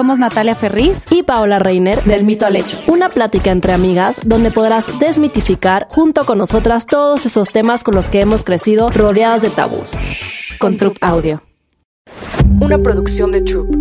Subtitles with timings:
[0.00, 2.78] Somos Natalia Ferriz y Paola Reiner del Mito al Hecho.
[2.86, 8.08] Una plática entre amigas donde podrás desmitificar junto con nosotras todos esos temas con los
[8.08, 9.92] que hemos crecido rodeadas de tabús.
[10.58, 11.42] Con Troop Audio.
[12.62, 13.76] Una producción de Troop.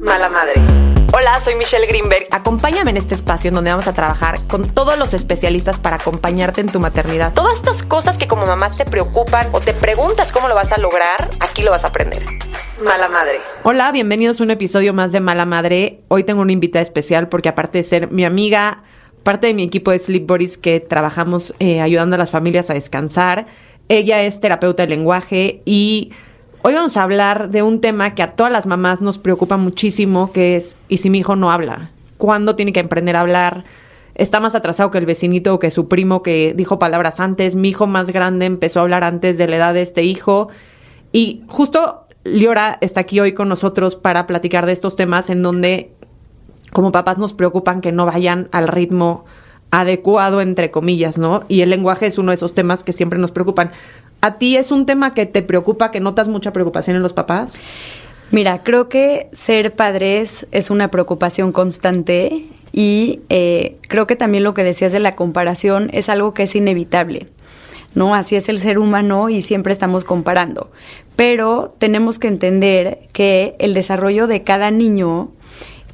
[0.00, 0.97] Mala madre.
[1.10, 2.26] Hola, soy Michelle Greenberg.
[2.30, 6.60] Acompáñame en este espacio en donde vamos a trabajar con todos los especialistas para acompañarte
[6.60, 7.32] en tu maternidad.
[7.32, 10.76] Todas estas cosas que como mamás te preocupan o te preguntas cómo lo vas a
[10.76, 12.22] lograr, aquí lo vas a aprender.
[12.84, 13.38] Mala Madre.
[13.62, 15.98] Hola, bienvenidos a un episodio más de Mala Madre.
[16.08, 18.82] Hoy tengo una invitada especial porque aparte de ser mi amiga,
[19.22, 22.74] parte de mi equipo de Sleep Bodies que trabajamos eh, ayudando a las familias a
[22.74, 23.46] descansar,
[23.88, 26.12] ella es terapeuta de lenguaje y
[26.62, 30.32] Hoy vamos a hablar de un tema que a todas las mamás nos preocupa muchísimo,
[30.32, 31.92] que es, ¿y si mi hijo no habla?
[32.16, 33.62] ¿Cuándo tiene que aprender a hablar?
[34.16, 37.54] Está más atrasado que el vecinito o que su primo que dijo palabras antes.
[37.54, 40.48] Mi hijo más grande empezó a hablar antes de la edad de este hijo.
[41.12, 45.92] Y justo Liora está aquí hoy con nosotros para platicar de estos temas en donde
[46.72, 49.24] como papás nos preocupan que no vayan al ritmo
[49.70, 51.44] adecuado, entre comillas, ¿no?
[51.46, 53.70] Y el lenguaje es uno de esos temas que siempre nos preocupan.
[54.20, 57.62] ¿A ti es un tema que te preocupa, que notas mucha preocupación en los papás?
[58.30, 64.54] Mira, creo que ser padres es una preocupación constante y eh, creo que también lo
[64.54, 67.28] que decías de la comparación es algo que es inevitable.
[67.94, 68.14] ¿no?
[68.14, 70.70] Así es el ser humano y siempre estamos comparando.
[71.16, 75.32] Pero tenemos que entender que el desarrollo de cada niño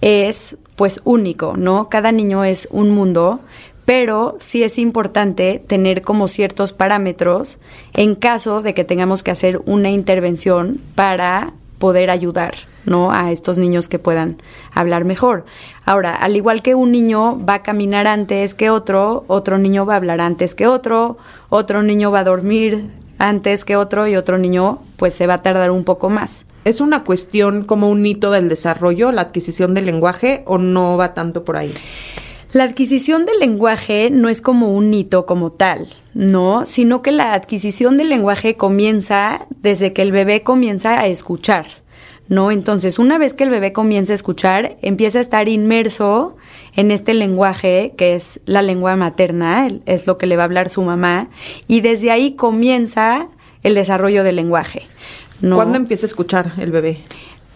[0.01, 1.89] es pues único, ¿no?
[1.89, 3.41] Cada niño es un mundo,
[3.85, 7.59] pero sí es importante tener como ciertos parámetros
[7.93, 12.55] en caso de que tengamos que hacer una intervención para poder ayudar,
[12.87, 13.13] ¿no?
[13.13, 14.39] A estos niños que puedan
[14.73, 15.45] hablar mejor.
[15.85, 19.95] Ahora, al igual que un niño va a caminar antes que otro, otro niño va
[19.95, 21.19] a hablar antes que otro,
[21.51, 25.39] otro niño va a dormir antes que otro y otro niño pues se va a
[25.39, 26.47] tardar un poco más.
[26.65, 31.13] ¿Es una cuestión como un hito del desarrollo, la adquisición del lenguaje, o no va
[31.13, 31.75] tanto por ahí?
[32.55, 36.67] La adquisición del lenguaje no es como un hito como tal, ¿no?
[36.67, 41.67] Sino que la adquisición del lenguaje comienza desde que el bebé comienza a escuchar,
[42.29, 42.53] ¿no?
[42.53, 46.37] Entonces, una vez que el bebé comienza a escuchar, empieza a estar inmerso
[46.77, 50.69] en este lenguaje que es la lengua materna, es lo que le va a hablar
[50.69, 51.31] su mamá,
[51.67, 53.31] y desde ahí comienza
[53.65, 54.87] el desarrollo del lenguaje.
[55.41, 57.01] ¿Cuándo empieza a escuchar el bebé?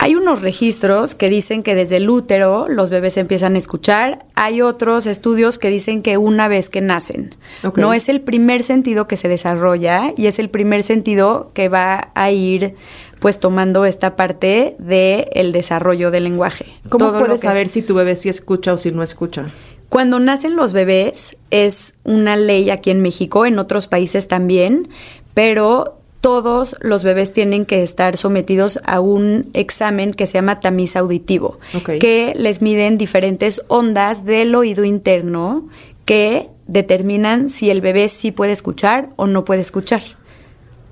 [0.01, 4.27] Hay unos registros que dicen que desde el útero los bebés empiezan a escuchar.
[4.37, 7.35] Hay otros estudios que dicen que una vez que nacen.
[7.75, 12.13] No es el primer sentido que se desarrolla y es el primer sentido que va
[12.15, 12.77] a ir
[13.19, 16.67] pues tomando esta parte del el desarrollo del lenguaje.
[16.89, 19.47] ¿Cómo puedes saber si tu bebé sí escucha o si no escucha?
[19.89, 24.91] Cuando nacen los bebés es una ley aquí en México, en otros países también,
[25.35, 30.97] pero todos los bebés tienen que estar sometidos a un examen que se llama tamiz
[30.97, 31.59] auditivo,
[32.01, 35.69] que les miden diferentes ondas del oído interno
[36.05, 40.03] que determinan si el bebé sí puede escuchar o no puede escuchar.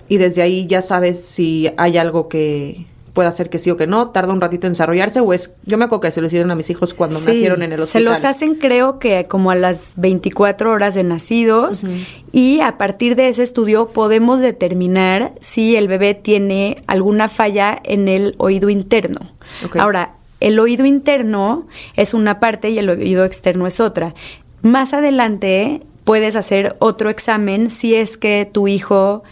[0.09, 3.87] Y desde ahí ya sabes si hay algo que, puede hacer que sí o que
[3.87, 6.51] no, tarda un ratito en desarrollarse o es, yo me acuerdo que se lo hicieron
[6.51, 8.03] a mis hijos cuando nacieron en el hospital.
[8.03, 11.87] Se los hacen creo que como a las 24 horas de nacidos
[12.31, 18.09] y a partir de ese estudio podemos determinar si el bebé tiene alguna falla en
[18.09, 19.33] el oído interno.
[19.79, 24.15] Ahora, el oído interno es una parte y el oído externo es otra.
[24.61, 29.25] Más adelante puedes hacer otro examen si es que tu hijo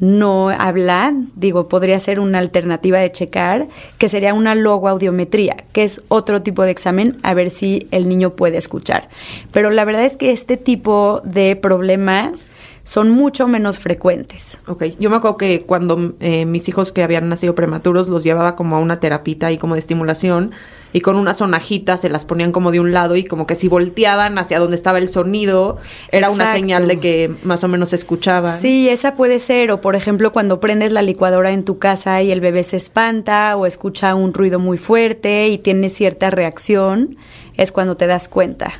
[0.00, 3.68] no habla, digo, podría ser una alternativa de checar,
[3.98, 8.30] que sería una logoaudiometría, que es otro tipo de examen a ver si el niño
[8.30, 9.08] puede escuchar.
[9.52, 12.46] Pero la verdad es que este tipo de problemas
[12.84, 14.60] son mucho menos frecuentes.
[14.66, 18.56] Ok, yo me acuerdo que cuando eh, mis hijos que habían nacido prematuros los llevaba
[18.56, 20.52] como a una terapita y como de estimulación
[20.92, 23.68] y con unas sonajitas se las ponían como de un lado y como que si
[23.68, 25.78] volteaban hacia donde estaba el sonido
[26.10, 28.50] era una señal de que más o menos se escuchaba.
[28.50, 32.32] Sí, esa puede ser o por ejemplo cuando prendes la licuadora en tu casa y
[32.32, 37.16] el bebé se espanta o escucha un ruido muy fuerte y tiene cierta reacción,
[37.56, 38.72] es cuando te das cuenta.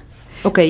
[0.42, 0.60] Ok.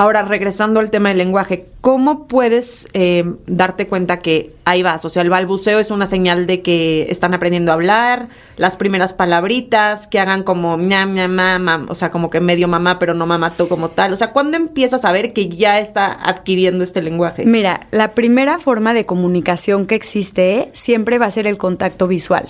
[0.00, 5.04] Ahora, regresando al tema del lenguaje, ¿cómo puedes eh, darte cuenta que ahí vas?
[5.04, 9.12] O sea, el balbuceo es una señal de que están aprendiendo a hablar, las primeras
[9.12, 13.26] palabritas, que hagan como ñam, ñam, mamá, o sea, como que medio mamá, pero no
[13.26, 14.12] mamá tú como tal.
[14.12, 17.44] O sea, ¿cuándo empiezas a ver que ya está adquiriendo este lenguaje?
[17.44, 22.46] Mira, la primera forma de comunicación que existe siempre va a ser el contacto visual.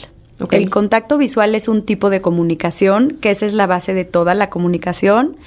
[0.51, 4.35] El contacto visual es un tipo de comunicación, que esa es la base de toda
[4.35, 5.39] la comunicación,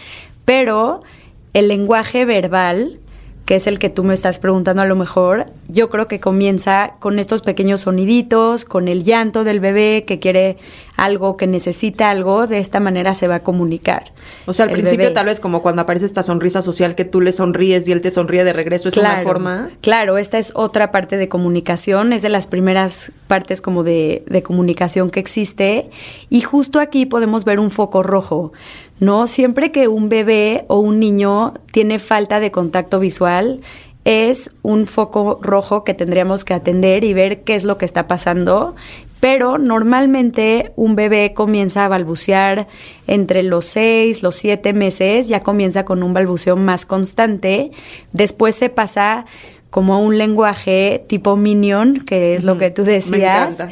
[0.45, 1.03] pero
[1.53, 2.99] el lenguaje verbal,
[3.45, 6.93] que es el que tú me estás preguntando a lo mejor, yo creo que comienza
[6.99, 10.57] con estos pequeños soniditos, con el llanto del bebé que quiere
[11.01, 14.11] algo, que necesita algo, de esta manera se va a comunicar.
[14.45, 15.15] O sea, al principio bebé.
[15.15, 18.11] tal vez como cuando aparece esta sonrisa social que tú le sonríes y él te
[18.11, 19.71] sonríe de regreso, es una forma.
[19.81, 24.43] Claro, esta es otra parte de comunicación, es de las primeras partes como de, de
[24.43, 25.89] comunicación que existe.
[26.29, 28.53] Y justo aquí podemos ver un foco rojo,
[28.99, 29.25] ¿no?
[29.25, 33.61] Siempre que un bebé o un niño tiene falta de contacto visual,
[34.03, 38.07] es un foco rojo que tendríamos que atender y ver qué es lo que está
[38.07, 38.75] pasando.
[39.21, 42.67] Pero normalmente un bebé comienza a balbucear
[43.07, 47.71] entre los seis, los siete meses, ya comienza con un balbuceo más constante.
[48.11, 49.25] Después se pasa
[49.69, 53.63] como a un lenguaje tipo minion, que es lo que tú decías,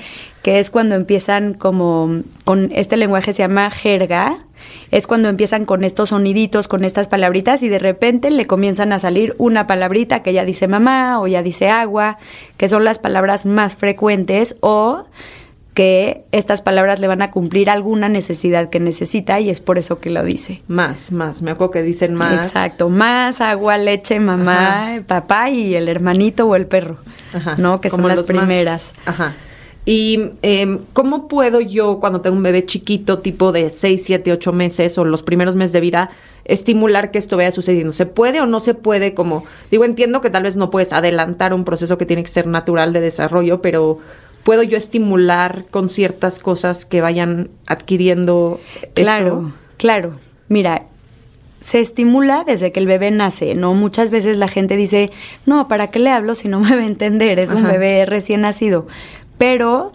[0.42, 4.46] que es cuando empiezan como con este lenguaje se llama jerga,
[4.92, 9.00] es cuando empiezan con estos soniditos, con estas palabritas y de repente le comienzan a
[9.00, 12.18] salir una palabrita que ya dice mamá o ya dice agua,
[12.56, 15.06] que son las palabras más frecuentes o
[15.80, 20.02] que estas palabras le van a cumplir alguna necesidad que necesita y es por eso
[20.02, 20.62] que lo dice.
[20.68, 21.42] Más, más.
[21.42, 22.48] Me acuerdo que dicen más.
[22.48, 25.04] Exacto, más agua, leche, mamá, Ajá.
[25.08, 26.98] papá y el hermanito o el perro,
[27.32, 27.80] Ajá, ¿no?
[27.80, 28.94] Que son las más- primeras.
[29.06, 29.36] ajá.
[29.86, 34.52] Y em, ¿cómo puedo yo, cuando tengo un bebé chiquito, tipo de 6, 7, 8
[34.52, 36.10] meses o los primeros meses de vida,
[36.44, 37.94] estimular que esto vaya sucediendo?
[37.94, 39.14] ¿Se puede o no se puede?
[39.14, 42.48] Como, digo, entiendo que tal vez no puedes adelantar un proceso que tiene que ser
[42.48, 44.00] natural de desarrollo, pero
[44.44, 48.60] ¿puedo yo estimular con ciertas cosas que vayan adquiriendo
[48.94, 49.54] Claro, esto?
[49.78, 50.20] claro.
[50.48, 50.84] Mira,
[51.60, 53.74] se estimula desde que el bebé nace, ¿no?
[53.74, 55.12] Muchas veces la gente dice,
[55.46, 57.38] no, ¿para qué le hablo si no me va a entender?
[57.40, 58.88] Es un bebé recién nacido.
[59.38, 59.94] Pero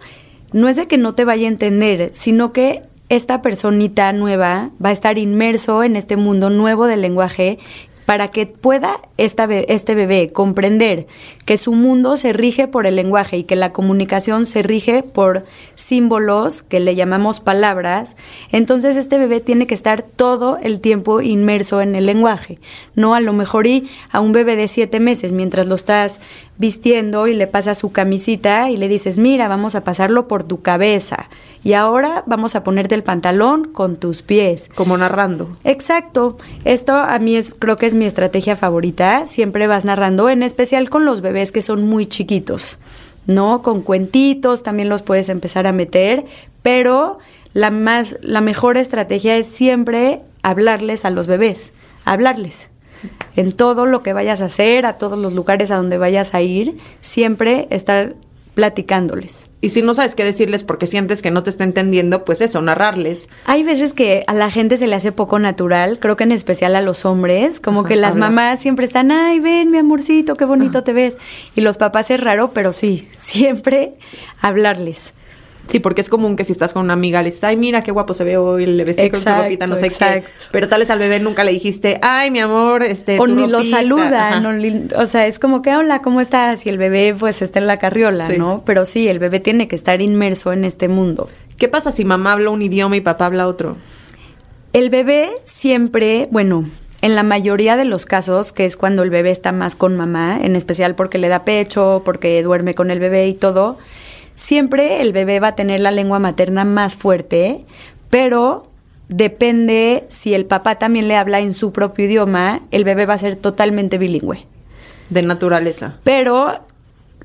[0.53, 4.89] no es de que no te vaya a entender, sino que esta personita nueva va
[4.89, 7.59] a estar inmerso en este mundo nuevo del lenguaje
[8.05, 11.07] para que pueda esta be- este bebé comprender
[11.45, 15.45] que su mundo se rige por el lenguaje y que la comunicación se rige por
[15.75, 18.15] símbolos que le llamamos palabras,
[18.51, 22.59] entonces este bebé tiene que estar todo el tiempo inmerso en el lenguaje.
[22.95, 26.21] No a lo mejor y a un bebé de siete meses mientras lo estás
[26.57, 30.61] vistiendo y le pasas su camisita y le dices, mira, vamos a pasarlo por tu
[30.61, 31.29] cabeza
[31.63, 34.69] y ahora vamos a ponerte el pantalón con tus pies.
[34.75, 35.57] Como narrando.
[35.63, 36.37] Exacto.
[36.63, 39.25] Esto a mí es, creo que es mi estrategia favorita.
[39.25, 42.77] Siempre vas narrando, en especial con los bebés que son muy chiquitos,
[43.25, 43.61] ¿no?
[43.61, 46.25] Con cuentitos también los puedes empezar a meter,
[46.61, 47.17] pero
[47.53, 51.73] la más, la mejor estrategia es siempre hablarles a los bebés,
[52.05, 52.69] hablarles.
[53.35, 56.41] En todo lo que vayas a hacer, a todos los lugares a donde vayas a
[56.41, 58.15] ir, siempre estar
[58.55, 59.49] platicándoles.
[59.61, 62.61] Y si no sabes qué decirles porque sientes que no te está entendiendo, pues eso,
[62.61, 63.27] narrarles.
[63.45, 66.75] Hay veces que a la gente se le hace poco natural, creo que en especial
[66.75, 70.45] a los hombres, como Ajá, que las mamás siempre están, ay, ven mi amorcito, qué
[70.45, 71.17] bonito te ves.
[71.55, 73.95] Y los papás es raro, pero sí, siempre
[74.41, 75.13] hablarles.
[75.67, 77.91] Sí, porque es común que si estás con una amiga le dices, ay, mira qué
[77.91, 80.27] guapo se ve hoy, le vestí con su ropita, no sé exacto.
[80.27, 80.47] qué.
[80.51, 83.19] Pero tal vez al bebé nunca le dijiste, ay, mi amor, este.
[83.19, 83.77] o tu ni lo ropita".
[83.77, 85.01] saludan, Ajá.
[85.01, 86.65] o, sea, es como que, hola, ¿cómo estás?
[86.65, 88.37] Y el bebé pues está en la carriola, Sí.
[88.37, 88.63] ¿no?
[88.65, 91.29] Pero sí, el bebé tiene que estar inmerso en este mundo.
[91.57, 93.77] ¿Qué pasa si mamá habla un idioma y papá habla otro?
[94.73, 96.65] El bebé siempre, bueno,
[97.01, 100.37] en la mayoría de los casos, que es cuando el bebé está más con mamá,
[100.41, 103.77] en especial porque le da pecho, porque duerme con el bebé y todo,
[104.35, 107.65] siempre el bebé va a tener la lengua materna más fuerte,
[108.09, 108.69] pero
[109.09, 113.17] depende si el papá también le habla en su propio idioma, el bebé va a
[113.17, 114.45] ser totalmente bilingüe.
[115.09, 115.99] De naturaleza.
[116.03, 116.65] Pero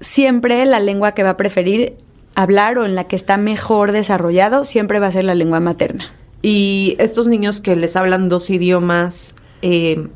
[0.01, 1.97] siempre la lengua que va a preferir
[2.35, 6.13] hablar o en la que está mejor desarrollado, siempre va a ser la lengua materna.
[6.43, 10.09] Y estos niños que les hablan dos idiomas, eh,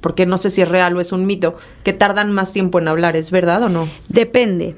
[0.00, 2.88] porque no sé si es real o es un mito, que tardan más tiempo en
[2.88, 3.88] hablar, ¿es verdad o no?
[4.08, 4.76] Depende.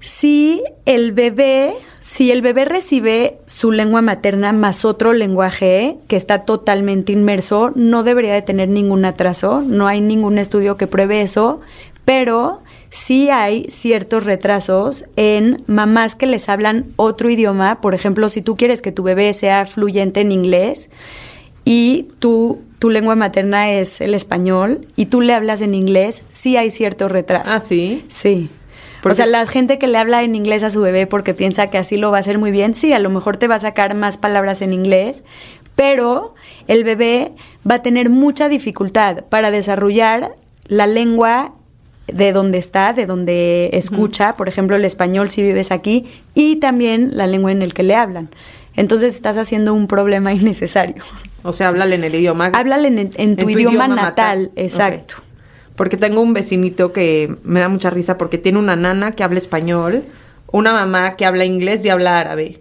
[0.00, 6.44] Si el bebé, si el bebé recibe su lengua materna más otro lenguaje que está
[6.44, 11.60] totalmente inmerso, no debería de tener ningún atraso, no hay ningún estudio que pruebe eso,
[12.04, 18.40] pero sí hay ciertos retrasos en mamás que les hablan otro idioma, por ejemplo, si
[18.40, 20.90] tú quieres que tu bebé sea fluyente en inglés
[21.64, 26.56] y tú tu lengua materna es el español y tú le hablas en inglés, sí
[26.56, 27.50] hay cierto retraso.
[27.52, 28.04] Ah, sí.
[28.08, 28.50] Sí.
[29.02, 31.68] Porque- O sea, la gente que le habla en inglés a su bebé porque piensa
[31.68, 33.58] que así lo va a hacer muy bien, sí, a lo mejor te va a
[33.60, 35.22] sacar más palabras en inglés,
[35.76, 36.34] pero
[36.66, 37.32] el bebé
[37.68, 40.34] va a tener mucha dificultad para desarrollar
[40.66, 41.54] la lengua
[42.08, 47.10] de donde está, de donde escucha, por ejemplo, el español si vives aquí, y también
[47.16, 48.30] la lengua en el que le hablan.
[48.74, 51.02] Entonces estás haciendo un problema innecesario.
[51.42, 52.46] O sea, háblale en el idioma.
[52.54, 55.16] Háblale en, en tu, idioma, natal, exacto.
[55.78, 59.38] Porque tengo un vecinito que me da mucha risa porque tiene una nana que habla
[59.38, 60.02] español,
[60.50, 62.60] una mamá que habla inglés y habla árabe.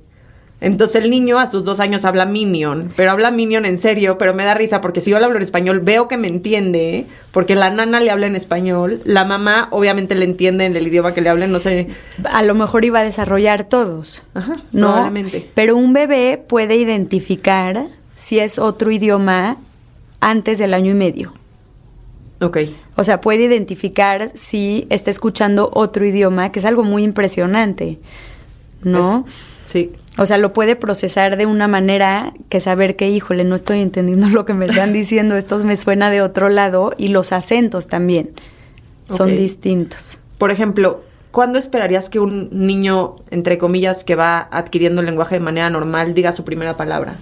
[0.62, 4.36] Entonces el niño a sus dos años habla Minion, pero habla Minion en serio, pero
[4.36, 7.56] me da risa porque si yo le hablo en español veo que me entiende, porque
[7.56, 11.22] la nana le habla en español, la mamá obviamente le entiende en el idioma que
[11.22, 11.88] le hablen, no sé.
[12.24, 14.22] A lo mejor iba a desarrollar todos.
[14.36, 14.94] Ajá, ¿no?
[14.94, 15.50] probablemente.
[15.56, 19.58] Pero un bebé puede identificar si es otro idioma
[20.20, 21.34] antes del año y medio.
[22.42, 22.58] Ok.
[22.98, 28.00] O sea, puede identificar si está escuchando otro idioma, que es algo muy impresionante,
[28.84, 29.26] ¿no?
[29.64, 29.92] Es- sí.
[30.20, 34.28] O sea, lo puede procesar de una manera que saber que, híjole, no estoy entendiendo
[34.30, 38.32] lo que me están diciendo, esto me suena de otro lado, y los acentos también
[39.08, 40.18] son distintos.
[40.40, 41.02] Por ejemplo,
[41.32, 46.14] ¿cuándo esperarías que un niño, entre comillas, que va adquiriendo el lenguaje de manera normal,
[46.16, 47.16] diga su primera palabra?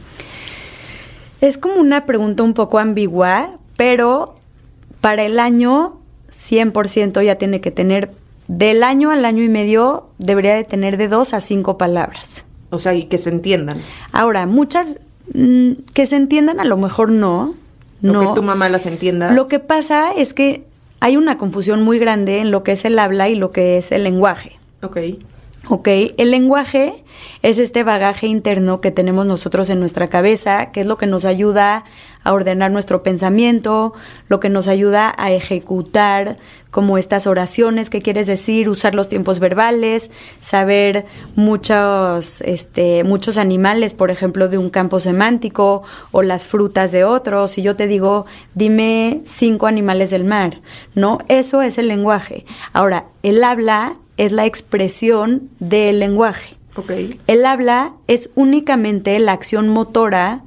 [1.42, 4.36] Es como una pregunta un poco ambigua, pero
[5.06, 6.00] para el año
[6.32, 8.10] 100% ya tiene que tener,
[8.48, 12.44] del año al año y medio, debería de tener de dos a cinco palabras.
[12.72, 13.78] O sea, y que se entiendan.
[14.12, 14.94] Ahora, muchas
[15.32, 17.54] mm, que se entiendan a lo mejor no.
[18.02, 18.20] Lo no.
[18.22, 19.32] que tu mamá las entienda.
[19.32, 20.66] Lo que pasa es que
[21.02, 23.92] hay una confusión muy grande en lo que es el habla y lo que es
[23.92, 24.54] el lenguaje.
[24.82, 24.98] Ok.
[25.70, 25.88] ¿Ok?
[26.18, 27.04] El lenguaje
[27.42, 31.26] es este bagaje interno que tenemos nosotros en nuestra cabeza, que es lo que nos
[31.26, 31.86] ayuda
[32.24, 33.94] a ordenar nuestro pensamiento,
[34.28, 36.38] lo que nos ayuda a ejecutar
[36.72, 41.06] como estas oraciones que quieres decir, usar los tiempos verbales, saber
[41.36, 47.48] muchos, este, muchos animales, por ejemplo, de un campo semántico o las frutas de otro.
[47.48, 50.62] Si yo te digo, dime cinco animales del mar,
[50.96, 51.20] ¿no?
[51.28, 52.46] Eso es el lenguaje.
[52.74, 56.56] Ahora, el habla es la expresión del lenguaje.
[56.76, 56.92] Ok.
[57.28, 60.42] El habla es únicamente la acción motora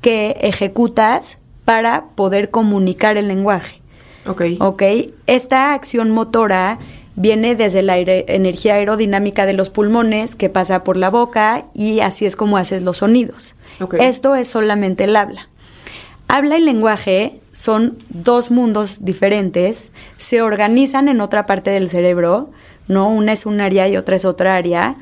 [0.00, 3.80] que ejecutas para poder comunicar el lenguaje.
[4.26, 4.42] Ok.
[4.60, 4.82] ¿Ok?
[5.26, 6.78] Esta acción motora
[7.14, 12.00] viene desde la aire- energía aerodinámica de los pulmones que pasa por la boca y
[12.00, 13.54] así es como haces los sonidos.
[13.80, 13.94] Ok.
[14.00, 15.48] Esto es solamente el habla.
[16.28, 22.50] Habla y lenguaje son dos mundos diferentes, se organizan en otra parte del cerebro,
[22.92, 23.08] ¿no?
[23.08, 24.96] Una es un área y otra es otra área.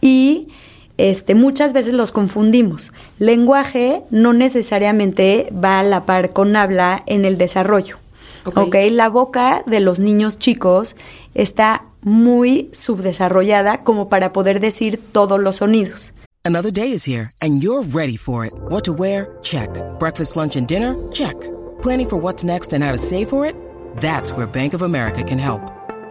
[0.00, 0.48] Y
[0.96, 2.92] este, muchas veces los confundimos.
[3.18, 7.98] Lenguaje no necesariamente va a la par con habla en el desarrollo.
[8.46, 8.58] Ok.
[8.58, 8.76] ¿ok?
[8.90, 10.96] La boca de los niños chicos
[11.34, 16.12] está muy subdesarrollada como para poder decir todos los sonidos.
[16.46, 18.52] Another day is here, and you're ready for it.
[18.68, 19.38] What to wear?
[19.40, 19.70] Check.
[19.98, 20.94] Breakfast, lunch, and dinner?
[21.10, 21.34] Check.
[21.80, 23.56] Planning for what's next and how to save for it?
[23.96, 25.62] That's where Bank of America can help.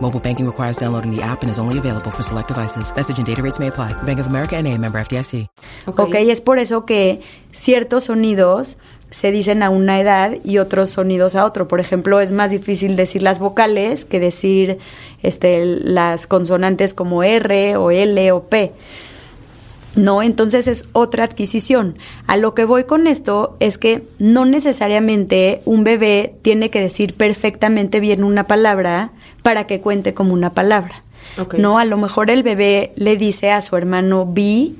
[0.00, 2.92] Mobile banking requires downloading the app and is only available for select devices.
[2.94, 3.92] Message and data rates may apply.
[4.02, 5.48] Bank of America and a member FDIC.
[5.86, 6.14] ¿ok?
[6.14, 7.20] Es por eso que
[7.52, 8.76] ciertos sonidos
[9.10, 11.68] se dicen a una edad y otros sonidos a otro.
[11.68, 14.78] Por ejemplo, es más difícil decir las vocales que decir
[15.22, 18.72] este, las consonantes como R o L o P.
[19.94, 21.96] No, entonces es otra adquisición.
[22.26, 27.14] A lo que voy con esto es que no necesariamente un bebé tiene que decir
[27.14, 29.12] perfectamente bien una palabra
[29.44, 31.04] para que cuente como una palabra.
[31.58, 34.74] No, a lo mejor el bebé le dice a su hermano bi,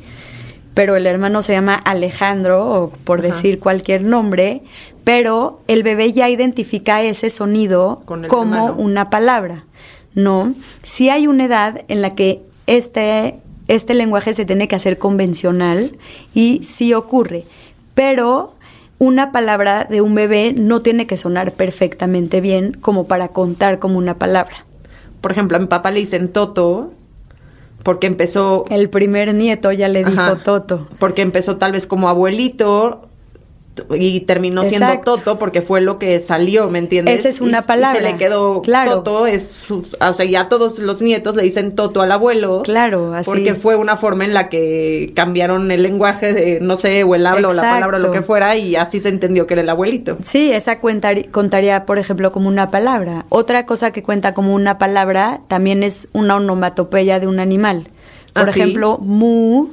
[0.73, 3.28] pero el hermano se llama Alejandro, o por Ajá.
[3.28, 4.62] decir cualquier nombre,
[5.04, 8.75] pero el bebé ya identifica ese sonido como hermano.
[8.78, 9.66] una palabra,
[10.14, 10.54] ¿no?
[10.83, 13.37] Si hay una edad en la que este,
[13.68, 15.99] este lenguaje se tiene que hacer convencional
[16.33, 17.44] y sí ocurre,
[17.94, 18.54] pero
[18.99, 23.99] una palabra de un bebé no tiene que sonar perfectamente bien como para contar como
[23.99, 24.65] una palabra.
[25.21, 26.93] Por ejemplo, a mi papá le dicen Toto
[27.83, 30.43] porque empezó El primer nieto ya le dijo Ajá.
[30.43, 30.89] Toto.
[30.99, 33.09] Porque empezó tal vez como abuelito
[33.90, 35.00] y terminó siendo.
[35.04, 37.21] Toto porque fue lo que salió, ¿me entiendes?
[37.21, 37.99] Esa es una Y- y palabra.
[38.00, 39.02] se le quedó Claro.
[39.02, 42.62] Toto, es sus- o sea, ya todos los nietos le dicen Toto al abuelo.
[42.64, 43.28] Claro, así.
[43.28, 47.26] Porque fue una forma en la que cambiaron el lenguaje de, no sé, o el
[47.26, 49.69] habla o la palabra o lo que fuera y así se entendió que era el
[49.71, 50.19] abuelito.
[50.23, 53.26] Sí, esa cuentar- contaría, por ejemplo, como una palabra.
[53.28, 57.88] Otra cosa que cuenta como una palabra también es una onomatopeya de un animal.
[58.33, 58.61] Por ¿Ah, sí?
[58.61, 59.69] ejemplo, mu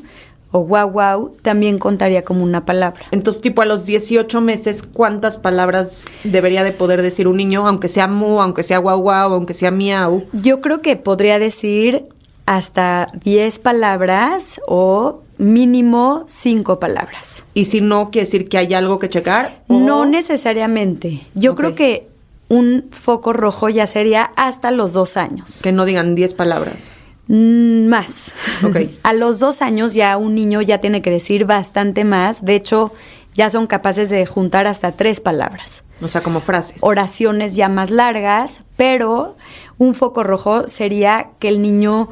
[0.51, 3.01] o guau guau también contaría como una palabra.
[3.11, 7.87] Entonces, tipo a los 18 meses, ¿cuántas palabras debería de poder decir un niño, aunque
[7.87, 10.23] sea mu, aunque sea guau guau, aunque sea miau?
[10.33, 12.05] Yo creo que podría decir
[12.45, 17.45] hasta 10 palabras o mínimo 5 palabras.
[17.53, 19.61] Y si no, quiere decir que hay algo que checar.
[19.67, 21.21] o- No necesariamente.
[21.33, 22.07] Yo creo que
[22.49, 25.61] un foco rojo ya sería hasta los dos años.
[25.63, 26.91] Que no digan 10 palabras.
[27.31, 28.33] Mm, Más.
[29.03, 32.43] A los dos años ya un niño ya tiene que decir bastante más.
[32.43, 32.91] De hecho,
[33.33, 35.85] ya son capaces de juntar hasta tres palabras.
[36.01, 36.83] O sea, como frases.
[36.83, 39.37] Oraciones ya más largas, pero
[39.77, 42.09] un foco rojo sería que el niño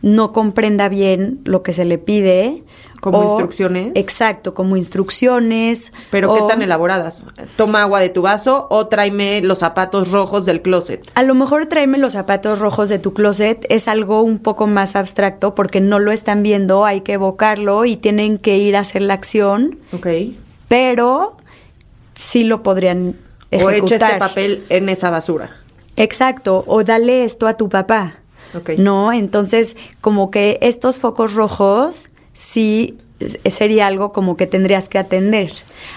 [0.00, 2.62] no comprenda bien lo que se le pide.
[3.04, 3.92] ¿Como o- instrucciones?
[3.94, 5.92] Exacto, como instrucciones.
[6.10, 7.24] Pero qué o- tan elaboradas.
[7.56, 11.06] Toma agua de tu vaso o tráeme los zapatos rojos del closet.
[11.14, 14.96] A lo mejor tráeme los zapatos rojos de tu closet es algo un poco más
[14.96, 19.02] abstracto porque no lo están viendo, hay que evocarlo y tienen que ir a hacer
[19.02, 20.06] la acción, Ok.
[20.68, 21.36] pero
[22.14, 23.16] sí lo podrían
[23.52, 23.96] O ejecutar.
[23.96, 25.56] echa este papel en esa basura.
[25.96, 28.14] Exacto, o dale esto a tu papá.
[28.56, 28.70] Ok.
[28.78, 29.12] ¿No?
[29.12, 35.50] Entonces, como que estos focos rojos sí es- sería algo como que tendrías que atender.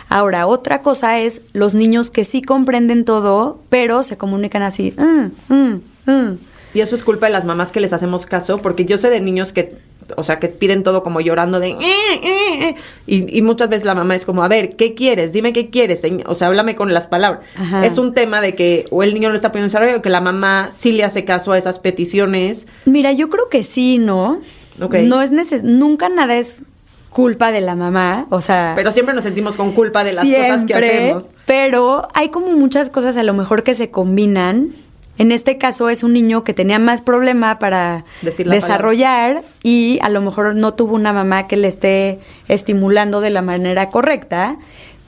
[0.08, 4.94] Ahora, otra cosa es los niños que sí comprenden todo, pero se comunican así.
[4.98, 6.38] "Mm, mm, mm".
[6.74, 9.20] Y eso es culpa de las mamás que les hacemos caso, porque yo sé de
[9.20, 9.78] niños que,
[10.16, 11.70] o sea, que piden todo como llorando de...
[11.70, 12.76] "Eh, eh, eh",
[13.08, 15.34] Y, y muchas veces la mamá es como, a ver, ¿qué quieres?
[15.34, 16.04] Dime qué quieres.
[16.28, 17.44] O sea, háblame con las palabras.
[17.58, 17.84] Ajá.
[17.86, 20.22] Es un tema de que o el niño no está poniendo desarrollo o que la
[20.22, 22.68] mamá sí le hace caso a esas peticiones.
[22.86, 24.40] Mira, yo creo que sí, ¿no?
[24.78, 26.64] No es neces nunca nada es
[27.10, 30.66] culpa de la mamá, o sea, Pero siempre nos sentimos con culpa de las cosas
[30.66, 31.24] que hacemos.
[31.46, 34.76] Pero hay como muchas cosas a lo mejor que se combinan.
[35.18, 40.22] En este caso es un niño que tenía más problema para desarrollar y a lo
[40.22, 44.58] mejor no tuvo una mamá que le esté estimulando de la manera correcta.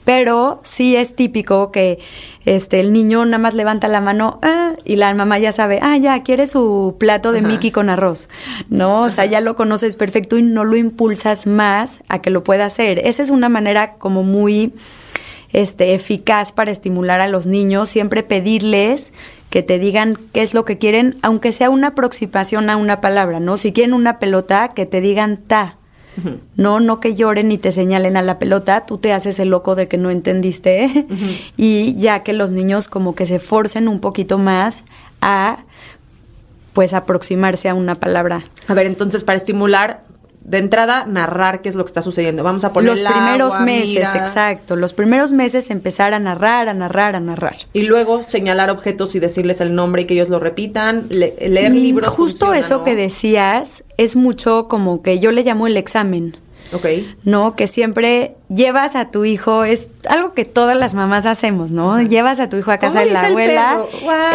[0.04, 1.98] Pero sí es típico que
[2.46, 5.96] este el niño nada más levanta la mano ah, y la mamá ya sabe, ah,
[5.98, 7.48] ya quiere su plato de Ajá.
[7.48, 8.28] Mickey con arroz.
[8.68, 12.42] No, o sea, ya lo conoces perfecto y no lo impulsas más a que lo
[12.42, 12.98] pueda hacer.
[13.00, 14.72] Esa es una manera como muy
[15.52, 19.12] este, eficaz para estimular a los niños, siempre pedirles
[19.50, 23.40] que te digan qué es lo que quieren, aunque sea una aproximación a una palabra,
[23.40, 23.56] ¿no?
[23.56, 25.76] Si quieren una pelota, que te digan ta.
[26.56, 29.74] No, no que lloren y te señalen a la pelota, tú te haces el loco
[29.74, 31.06] de que no entendiste
[31.56, 34.84] y ya que los niños como que se forcen un poquito más
[35.20, 35.64] a
[36.72, 38.42] pues aproximarse a una palabra.
[38.68, 40.04] A ver, entonces, para estimular,
[40.50, 42.42] de entrada, narrar qué es lo que está sucediendo.
[42.42, 44.18] Vamos a poner Los el primeros agua, meses, mira.
[44.18, 47.54] exacto, los primeros meses empezar a narrar, a narrar, a narrar.
[47.72, 51.06] Y luego señalar objetos y decirles el nombre y que ellos lo repitan.
[51.10, 52.08] Le- leer Mm, libros.
[52.10, 52.84] Justo funciona, eso ¿no?
[52.84, 56.36] que decías es mucho como que yo le llamo el examen.
[56.72, 56.86] Ok.
[57.24, 57.56] ¿no?
[57.56, 62.00] Que siempre llevas a tu hijo, es algo que todas las mamás hacemos, ¿no?
[62.00, 63.84] Llevas a tu hijo a casa ¿Cómo de la abuela.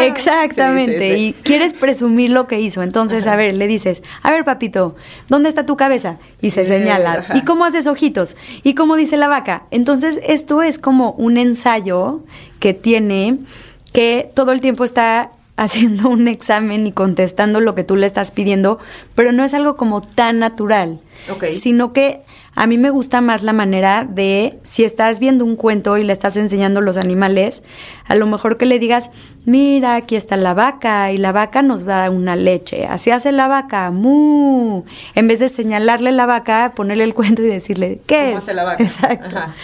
[0.02, 1.16] Exactamente.
[1.16, 1.28] Sí, sí, sí.
[1.28, 2.84] Y quieres presumir lo que hizo.
[2.84, 4.96] Entonces, a ver, le dices, a ver, papito,
[5.30, 6.18] ¿dónde está tu cabeza?
[6.42, 7.26] Y se señala.
[7.34, 8.38] ¿Y cómo haces ojitos?
[8.64, 9.64] ¿Y cómo dice la vaca?
[9.72, 12.22] Entonces, esto es como un ensayo
[12.60, 13.40] que tiene
[13.94, 18.32] que todo el tiempo está haciendo un examen y contestando lo que tú le estás
[18.32, 18.80] pidiendo,
[19.16, 21.00] pero no es algo como tan natural
[21.52, 22.22] sino que
[22.56, 26.14] a mí me gusta más la manera de, si estás viendo un cuento y le
[26.14, 27.64] estás enseñando los animales,
[28.06, 29.12] a lo mejor que le digas,
[29.46, 33.48] mira, aquí está la vaca y la vaca nos da una leche, así hace la
[33.48, 34.84] vaca, mu.
[35.16, 38.44] En vez de señalarle la vaca, ponerle el cuento y decirle, ¿qué ¿Cómo es?
[38.44, 38.84] hace la vaca?
[38.84, 39.38] Exacto.
[39.38, 39.56] Ajá.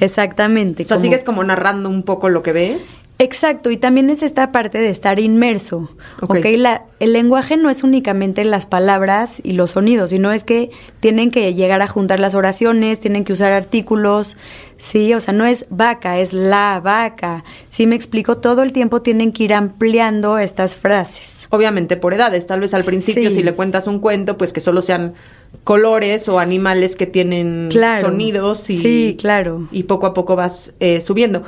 [0.00, 0.82] Exactamente.
[0.82, 2.96] O sea, como- sigues como narrando un poco lo que ves.
[3.22, 5.88] Exacto, y también es esta parte de estar inmerso.
[6.20, 6.30] Ok.
[6.38, 6.46] ¿ok?
[6.56, 11.30] La- el lenguaje no es únicamente las palabras y los sonidos, sino es que tienen
[11.30, 14.36] que llegar a juntar las oraciones, tienen que usar artículos,
[14.76, 17.44] sí, o sea, no es vaca, es la vaca.
[17.68, 21.46] Sí, me explico, todo el tiempo tienen que ir ampliando estas frases.
[21.50, 22.46] Obviamente por edades.
[22.48, 23.36] Tal vez al principio, Sí.
[23.36, 25.14] si le cuentas un cuento, pues que solo sean
[25.62, 28.08] colores o animales que tienen Claro.
[28.08, 28.68] sonidos.
[28.68, 29.68] Y, Sí, claro.
[29.70, 31.44] Y poco a poco vas eh, subiendo.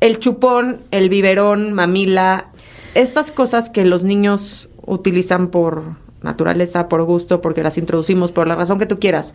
[0.00, 2.46] El chupón, el biberón, mamila,
[2.94, 8.56] estas cosas que los niños utilizan por naturaleza, por gusto, porque las introducimos, por la
[8.56, 9.34] razón que tú quieras,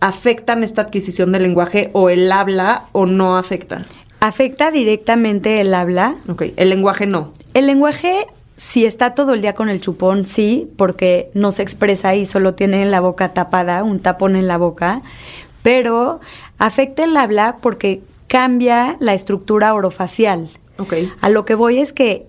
[0.00, 3.86] ¿afectan esta adquisición del lenguaje o el habla o no afecta?
[4.20, 6.16] ¿Afecta directamente el habla?
[6.28, 7.32] Ok, el lenguaje no.
[7.54, 12.14] El lenguaje, si está todo el día con el chupón, sí, porque no se expresa
[12.14, 15.02] y solo tiene la boca tapada, un tapón en la boca,
[15.62, 16.20] pero
[16.58, 20.48] afecta el habla porque cambia la estructura orofacial.
[20.78, 20.94] Ok.
[21.20, 22.28] A lo que voy es que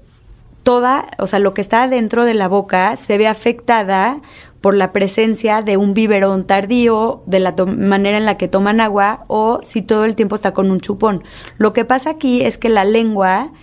[0.61, 4.19] toda, o sea, lo que está dentro de la boca se ve afectada
[4.59, 9.23] por la presencia de un biberón tardío, de la manera en la que toman agua
[9.27, 11.23] o si todo el tiempo está con un chupón.
[11.57, 13.53] Lo que pasa aquí es que la lengua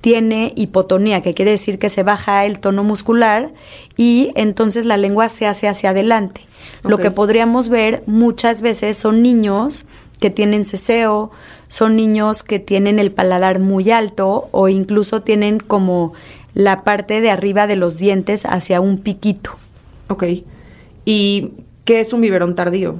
[0.00, 3.52] tiene hipotonía, que quiere decir que se baja el tono muscular
[3.96, 6.42] y entonces la lengua se hace hacia adelante.
[6.84, 9.86] Lo que podríamos ver muchas veces son niños
[10.20, 11.30] que tienen ceseo,
[11.68, 16.12] son niños que tienen el paladar muy alto o incluso tienen como
[16.54, 19.52] la parte de arriba de los dientes hacia un piquito.
[20.08, 20.24] Ok.
[21.04, 21.50] ¿Y
[21.84, 22.96] qué es un biberón tardío?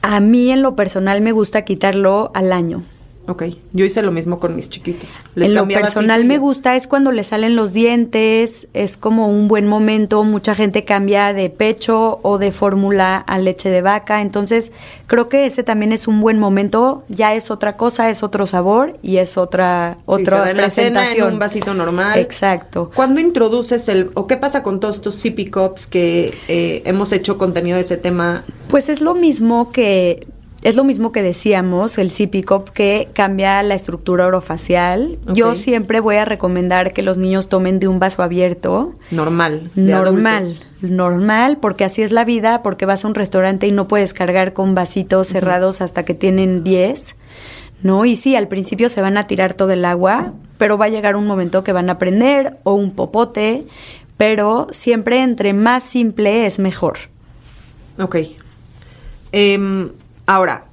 [0.00, 2.82] A mí en lo personal me gusta quitarlo al año.
[3.28, 5.10] Ok, yo hice lo mismo con mis chiquitos.
[5.36, 9.68] en lo personal me gusta es cuando le salen los dientes, es como un buen
[9.68, 14.72] momento, mucha gente cambia de pecho o de fórmula a leche de vaca, entonces
[15.06, 18.98] creo que ese también es un buen momento, ya es otra cosa, es otro sabor
[19.02, 21.28] y es otra otra sí, presentación.
[21.28, 22.18] en un vasito normal.
[22.18, 22.90] Exacto.
[22.94, 27.38] ¿Cuándo introduces el o qué pasa con todos estos sippy cups que eh, hemos hecho
[27.38, 28.44] contenido de ese tema?
[28.68, 30.26] Pues es lo mismo que
[30.62, 35.18] es lo mismo que decíamos, el CPCOP, que cambia la estructura orofacial.
[35.34, 38.94] Yo siempre voy a recomendar que los niños tomen de un vaso abierto.
[39.10, 39.70] Normal.
[39.74, 40.56] normal.
[40.80, 44.52] Normal, porque así es la vida, porque vas a un restaurante y no puedes cargar
[44.52, 47.16] con vasitos cerrados hasta que tienen 10.
[47.82, 48.04] ¿no?
[48.04, 51.16] Y sí, al principio se van a tirar todo el agua, pero va a llegar
[51.16, 53.66] un momento que van a aprender o un popote,
[54.16, 56.98] pero siempre entre más simple es mejor.
[57.98, 58.16] Ok.
[59.32, 59.90] Eh,
[60.32, 60.64] Ahora,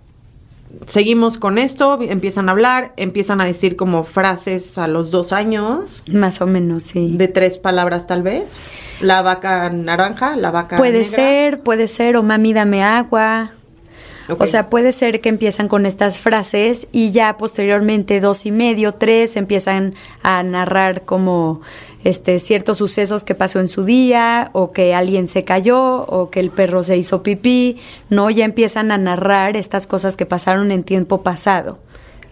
[0.88, 6.02] seguimos con esto, empiezan a hablar, empiezan a decir como frases a los dos años.
[6.10, 7.18] Más o menos, sí.
[7.18, 8.62] De tres palabras tal vez.
[9.02, 13.52] La vaca naranja, la vaca Puede ser, puede ser, o mami dame agua.
[14.38, 18.94] O sea, puede ser que empiezan con estas frases y ya posteriormente dos y medio,
[18.94, 21.62] tres, empiezan a narrar como
[22.04, 26.40] este, ciertos sucesos que pasó en su día, o que alguien se cayó, o que
[26.40, 27.78] el perro se hizo pipí,
[28.10, 28.30] ¿no?
[28.30, 31.80] Ya empiezan a narrar estas cosas que pasaron en tiempo pasado.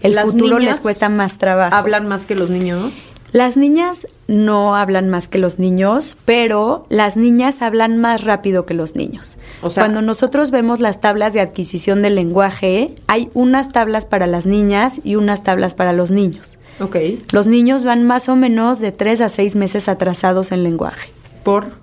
[0.01, 1.75] El futuro les cuesta más trabajo.
[1.75, 3.03] ¿Hablan más que los niños?
[3.33, 8.73] Las niñas no hablan más que los niños, pero las niñas hablan más rápido que
[8.73, 9.37] los niños.
[9.73, 15.01] Cuando nosotros vemos las tablas de adquisición del lenguaje, hay unas tablas para las niñas
[15.03, 16.57] y unas tablas para los niños.
[16.79, 17.23] Okay.
[17.31, 21.09] Los niños van más o menos de tres a seis meses atrasados en lenguaje.
[21.43, 21.73] ¿Por?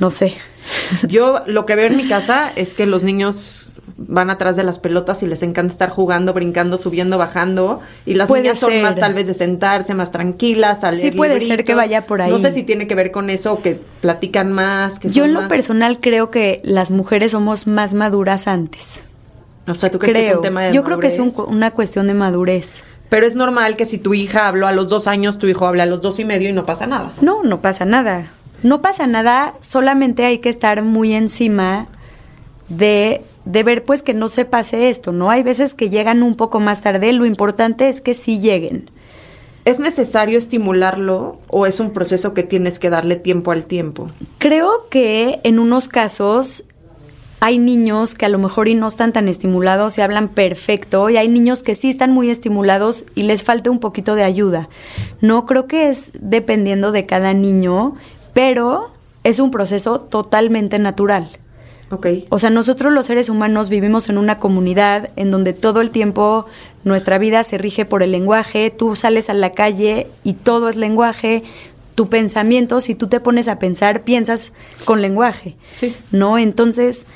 [0.00, 0.36] No sé.
[1.08, 4.78] Yo lo que veo en mi casa es que los niños van atrás de las
[4.78, 7.80] pelotas y les encanta estar jugando, brincando, subiendo, bajando.
[8.06, 11.64] Y las niñas son más tal vez de sentarse, más tranquilas, a Sí puede ser
[11.64, 12.30] que vaya por ahí.
[12.30, 15.48] No sé si tiene que ver con eso, que platican más, que Yo en lo
[15.48, 19.04] personal creo que las mujeres somos más maduras antes.
[19.66, 22.06] O sea, ¿tú crees que es un tema de Yo creo que es una cuestión
[22.06, 22.84] de madurez.
[23.08, 25.84] Pero es normal que si tu hija habló a los dos años, tu hijo habla
[25.84, 27.12] a los dos y medio y no pasa nada.
[27.20, 28.32] No, no pasa nada.
[28.62, 31.86] No pasa nada, solamente hay que estar muy encima
[32.68, 35.30] de, de ver pues que no se pase esto, ¿no?
[35.30, 38.90] Hay veces que llegan un poco más tarde, lo importante es que sí lleguen.
[39.64, 44.06] ¿Es necesario estimularlo o es un proceso que tienes que darle tiempo al tiempo?
[44.38, 46.64] Creo que en unos casos
[47.40, 51.16] hay niños que a lo mejor y no están tan estimulados y hablan perfecto, y
[51.16, 54.68] hay niños que sí están muy estimulados y les falta un poquito de ayuda.
[55.20, 57.94] No creo que es dependiendo de cada niño,
[58.32, 58.90] pero
[59.22, 61.28] es un proceso totalmente natural.
[61.90, 62.26] Okay.
[62.28, 66.46] O sea, nosotros los seres humanos vivimos en una comunidad en donde todo el tiempo
[66.84, 70.76] nuestra vida se rige por el lenguaje, tú sales a la calle y todo es
[70.76, 71.44] lenguaje,
[71.94, 74.52] tu pensamiento, si tú te pones a pensar, piensas
[74.84, 75.56] con lenguaje.
[75.70, 75.96] Sí.
[76.10, 76.38] ¿No?
[76.38, 77.06] Entonces,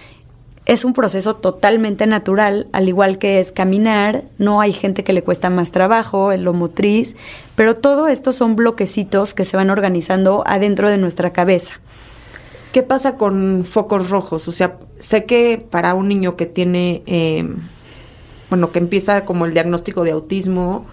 [0.64, 5.22] es un proceso totalmente natural, al igual que es caminar, no hay gente que le
[5.22, 7.16] cuesta más trabajo, en lo motriz,
[7.56, 11.74] pero todo esto son bloquecitos que se van organizando adentro de nuestra cabeza.
[12.72, 14.48] ¿Qué pasa con focos rojos?
[14.48, 17.56] O sea, sé que para un niño que tiene, em,
[18.48, 20.86] bueno, que empieza como el diagnóstico de autismo,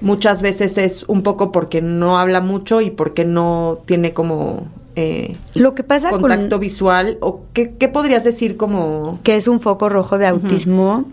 [0.00, 5.36] muchas veces es un poco porque no habla mucho y porque no tiene como eh,
[5.54, 10.18] lo que pasa contacto visual o qué, podrías decir como que es un foco rojo
[10.18, 11.04] de autismo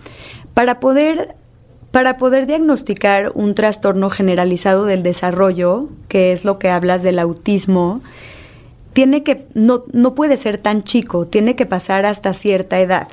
[0.54, 1.36] para poder
[1.92, 8.02] para poder diagnosticar un trastorno generalizado del desarrollo que es lo que hablas del autismo
[8.94, 13.08] tiene que no no puede ser tan chico tiene que pasar hasta cierta edad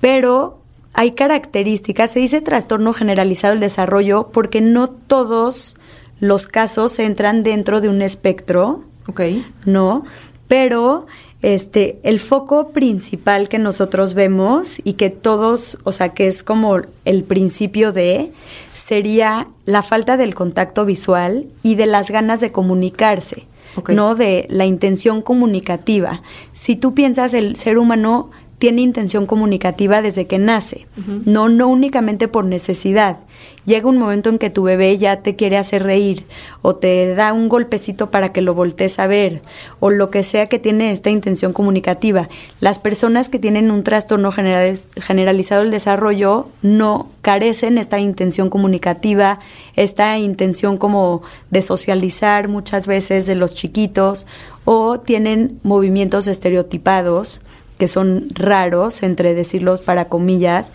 [0.00, 0.60] pero
[0.92, 5.76] hay características se dice trastorno generalizado del desarrollo porque no todos
[6.20, 9.20] los casos entran dentro de un espectro Ok.
[9.64, 10.04] ¿No?
[10.48, 11.06] Pero
[11.46, 16.80] este, el foco principal que nosotros vemos y que todos, o sea, que es como
[17.04, 18.32] el principio de,
[18.72, 23.46] sería la falta del contacto visual y de las ganas de comunicarse,
[23.86, 26.20] no de la intención comunicativa.
[26.52, 30.86] Si tú piensas el ser humano tiene intención comunicativa desde que nace,
[31.26, 33.18] no, no únicamente por necesidad.
[33.66, 36.24] Llega un momento en que tu bebé ya te quiere hacer reír
[36.62, 39.42] o te da un golpecito para que lo voltees a ver
[39.78, 42.30] o lo que sea que tiene esta intención comunicativa.
[42.60, 49.40] Las personas que tienen un trastorno generalizado del desarrollo no carecen esta intención comunicativa,
[49.74, 54.26] esta intención como de socializar muchas veces de los chiquitos
[54.64, 57.42] o tienen movimientos estereotipados
[57.78, 60.72] que son raros, entre decirlos para comillas,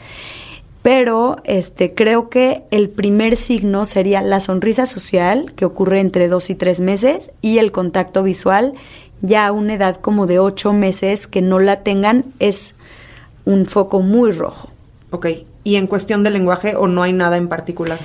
[0.82, 6.50] pero este, creo que el primer signo sería la sonrisa social, que ocurre entre dos
[6.50, 8.74] y tres meses, y el contacto visual,
[9.22, 12.74] ya a una edad como de ocho meses que no la tengan, es
[13.46, 14.70] un foco muy rojo.
[15.12, 15.28] Ok,
[15.64, 18.00] ¿y en cuestión de lenguaje o no hay nada en particular?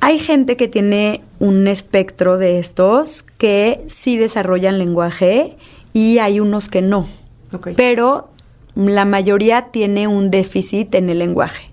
[0.00, 5.56] Hay gente que tiene un espectro de estos que sí desarrollan lenguaje
[5.92, 7.08] y hay unos que no.
[7.52, 7.70] Ok.
[7.76, 8.28] Pero
[8.86, 11.70] la mayoría tiene un déficit en el lenguaje.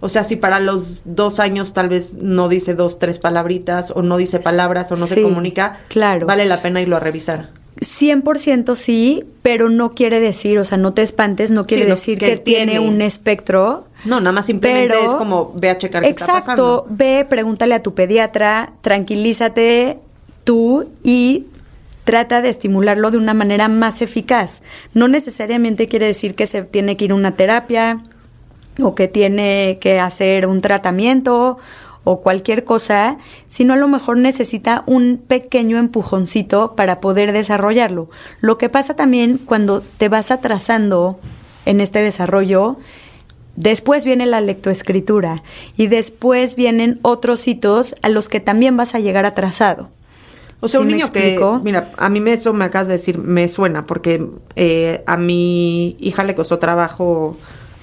[0.00, 4.02] O sea, si para los dos años tal vez no dice dos, tres palabritas, o
[4.02, 6.26] no dice palabras, o no se comunica, claro.
[6.26, 7.50] vale la pena irlo a revisar.
[7.80, 12.18] 100% sí, pero no quiere decir, o sea, no te espantes, no quiere Sí, decir
[12.18, 12.88] que que, tiene tiene.
[12.88, 13.86] un espectro.
[14.06, 16.86] No, nada más simplemente Pero- es como ve a checar qué está Exacto, pasando.
[16.90, 19.98] ve, pregúntale a tu pediatra, tranquilízate
[20.44, 21.46] tú y
[22.06, 24.62] trata de estimularlo de una manera más eficaz.
[24.94, 28.00] No necesariamente quiere decir que se tiene que ir a una terapia
[28.80, 31.58] o que tiene que hacer un tratamiento
[32.04, 38.08] o cualquier cosa, sino a lo mejor necesita un pequeño empujoncito para poder desarrollarlo.
[38.40, 41.18] Lo que pasa también cuando te vas atrasando
[41.64, 42.76] en este desarrollo,
[43.56, 45.42] después viene la lectoescritura
[45.76, 49.88] y después vienen otros hitos a los que también vas a llegar atrasado.
[50.60, 53.18] O sea, ¿Sí un niño que, mira, a mí me, eso me acabas de decir,
[53.18, 57.36] me suena, porque eh, a mi hija le costó trabajo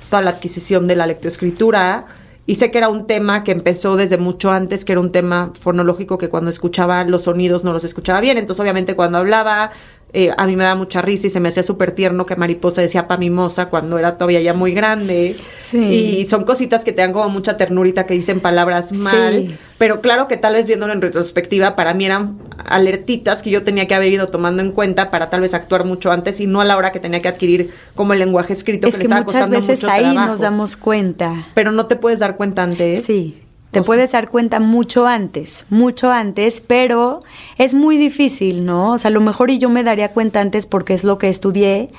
[0.09, 2.07] toda la adquisición de la lectoescritura
[2.45, 5.53] y sé que era un tema que empezó desde mucho antes, que era un tema
[5.59, 9.71] fonológico que cuando escuchaba los sonidos no los escuchaba bien, entonces obviamente cuando hablaba
[10.15, 12.81] eh, a mí me da mucha risa y se me hacía súper tierno que Mariposa
[12.81, 15.35] decía pa mimosa cuando era todavía ya muy grande.
[15.57, 15.79] Sí.
[15.79, 19.47] Y son cositas que te dan como mucha ternurita que dicen palabras mal.
[19.47, 19.55] Sí.
[19.79, 23.87] Pero claro que tal vez viéndolo en retrospectiva, para mí eran alertitas que yo tenía
[23.87, 26.65] que haber ido tomando en cuenta para tal vez actuar mucho antes y no a
[26.65, 29.41] la hora que tenía que adquirir como el lenguaje escrito es que, que estaba muchas
[29.41, 30.27] costando veces mucho ahí trabajo.
[30.27, 31.47] nos damos cuenta.
[31.55, 33.03] Pero no te puedes dar cuenta antes.
[33.03, 33.42] Sí,
[33.73, 37.23] te O puedes dar cuenta mucho antes, mucho antes, pero
[37.57, 38.93] es muy difícil, ¿no?
[38.93, 41.27] O sea, a lo mejor y yo me daría cuenta antes porque es lo que
[41.27, 41.89] estudié,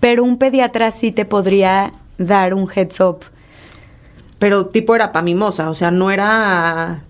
[0.00, 3.18] pero un pediatra sí te podría dar un heads up.
[4.38, 7.00] Pero tipo era pamimosa, o sea, no era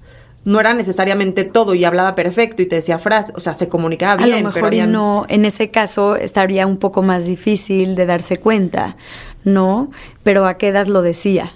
[0.44, 4.16] no era necesariamente todo y hablaba perfecto y te decía frases, o sea, se comunicaba
[4.24, 8.06] bien, a lo mejor habían- no, en ese caso estaría un poco más difícil de
[8.06, 8.96] darse cuenta,
[9.44, 9.90] ¿no?
[10.22, 11.52] Pero a qué edad lo decía.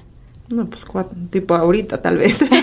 [0.53, 2.45] No, pues cua- tipo ahorita tal vez.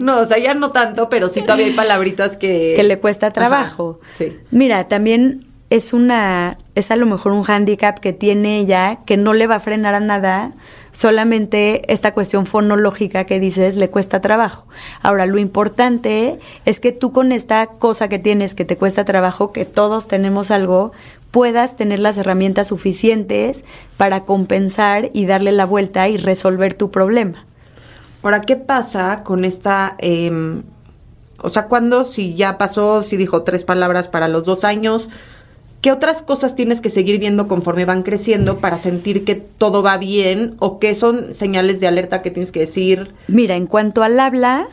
[0.00, 2.72] No, o sea, ya no tanto, pero sí todavía hay palabritas que...
[2.76, 3.98] que le cuesta trabajo.
[4.02, 4.36] Ajá, sí.
[4.50, 9.32] Mira, también es una, es a lo mejor un hándicap que tiene ella que no
[9.32, 10.52] le va a frenar a nada,
[10.92, 14.66] solamente esta cuestión fonológica que dices le cuesta trabajo.
[15.02, 19.52] Ahora, lo importante es que tú con esta cosa que tienes que te cuesta trabajo,
[19.52, 20.92] que todos tenemos algo,
[21.30, 23.64] puedas tener las herramientas suficientes
[23.96, 27.46] para compensar y darle la vuelta y resolver tu problema.
[28.22, 29.96] Ahora, ¿qué pasa con esta...
[29.98, 30.62] em,
[31.38, 35.08] o sea, cuando si ya pasó, si dijo tres palabras para los dos años,
[35.82, 39.98] ¿qué otras cosas tienes que seguir viendo conforme van creciendo para sentir que todo va
[39.98, 40.54] bien?
[40.60, 43.12] ¿O qué son señales de alerta que tienes que decir?
[43.28, 44.68] Mira, en cuanto al habla,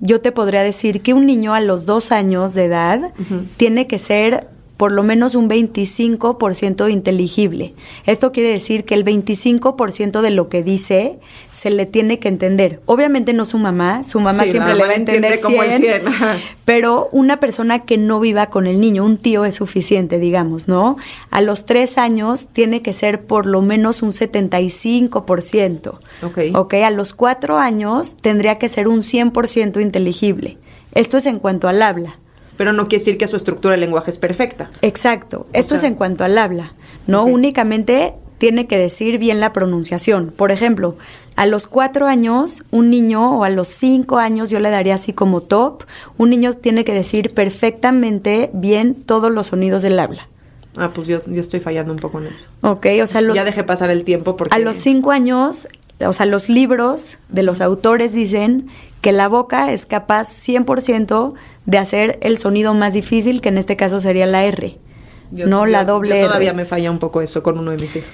[0.00, 3.12] yo te podría decir que un niño a los dos años de edad
[3.56, 4.48] tiene que ser
[4.82, 7.72] por lo menos un 25% inteligible.
[8.04, 11.20] Esto quiere decir que el 25% de lo que dice
[11.52, 12.80] se le tiene que entender.
[12.86, 15.82] Obviamente no su mamá, su mamá Sí, siempre le va a entender como el 100,
[15.82, 16.36] 100, ajá.
[16.64, 20.96] pero una persona que no viva con el niño, un tío es suficiente, digamos, ¿no?
[21.30, 26.00] A los tres años tiene que ser por lo menos un 75%.
[26.24, 26.38] Ok.
[26.56, 30.58] Ok, a los cuatro años tendría que ser un 100% inteligible.
[30.92, 32.16] Esto es en cuanto al habla.
[32.56, 34.70] Pero no quiere decir que su estructura de lenguaje es perfecta.
[34.82, 35.46] Exacto.
[35.52, 36.74] Esto es sea- en cuanto al habla.
[37.06, 40.32] No únicamente tiene que decir bien la pronunciación.
[40.36, 40.96] Por ejemplo,
[41.36, 45.12] a los cuatro años, un niño, o a los cinco años, yo le daría así
[45.12, 45.84] como top,
[46.18, 50.28] un niño tiene que decir perfectamente bien todos los sonidos del habla.
[50.76, 52.48] Ah, pues yo, yo estoy fallando un poco en eso.
[52.62, 54.54] Ok, o sea, lo- Ya dejé pasar el tiempo porque...
[54.54, 55.68] a los cinco años,
[56.04, 58.68] o sea, los libros de los autores dicen
[59.02, 61.34] que la boca es capaz 100%
[61.66, 64.78] de hacer el sonido más difícil, que en este caso sería la R,
[65.30, 66.56] Yo- no la doble Yo todavía R.
[66.56, 68.08] me falla un poco eso con uno de mis hijos.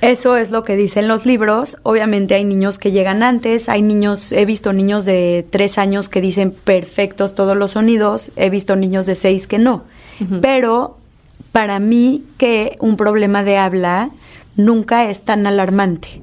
[0.00, 1.78] Eso es lo que dicen los libros.
[1.82, 6.20] Obviamente hay niños que llegan antes, hay niños, he visto niños de tres años que
[6.20, 9.84] dicen perfectos todos los sonidos, he visto niños de seis que no.
[10.42, 10.98] Pero
[11.52, 14.10] para mí que un problema de habla
[14.56, 16.20] nunca es tan alarmante.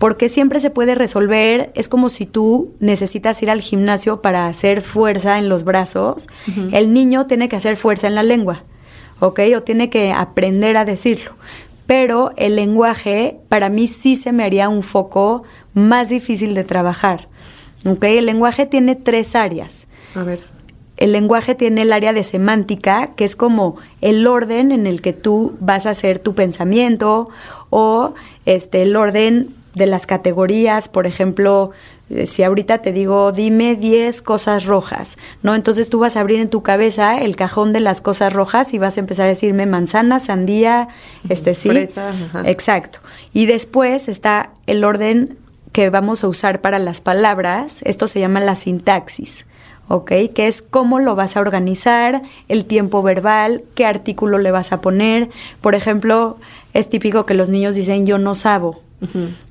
[0.00, 4.80] Porque siempre se puede resolver, es como si tú necesitas ir al gimnasio para hacer
[4.80, 6.26] fuerza en los brazos,
[6.72, 8.64] el niño tiene que hacer fuerza en la lengua.
[9.20, 9.40] ¿ok?
[9.56, 11.32] O tiene que aprender a decirlo.
[11.86, 15.42] Pero el lenguaje para mí sí se me haría un foco
[15.74, 17.28] más difícil de trabajar.
[17.84, 18.04] ¿ok?
[18.04, 19.86] El lenguaje tiene tres áreas.
[20.14, 20.40] A ver.
[20.96, 25.12] El lenguaje tiene el área de semántica, que es como el orden en el que
[25.12, 27.28] tú vas a hacer tu pensamiento
[27.70, 31.70] o este el orden de las categorías, por ejemplo,
[32.10, 35.54] eh, si ahorita te digo, dime 10 cosas rojas, ¿no?
[35.54, 38.78] Entonces tú vas a abrir en tu cabeza el cajón de las cosas rojas y
[38.78, 40.88] vas a empezar a decirme manzana, sandía,
[41.28, 41.70] este sí.
[42.44, 43.00] Exacto.
[43.32, 45.38] Y después está el orden
[45.72, 49.46] que vamos a usar para las palabras, esto se llama la sintaxis.
[49.86, 50.12] ¿ok?
[50.32, 54.80] Que es cómo lo vas a organizar, el tiempo verbal, qué artículo le vas a
[54.80, 55.30] poner.
[55.60, 56.38] Por ejemplo,
[56.74, 58.82] es típico que los niños dicen yo no sabo,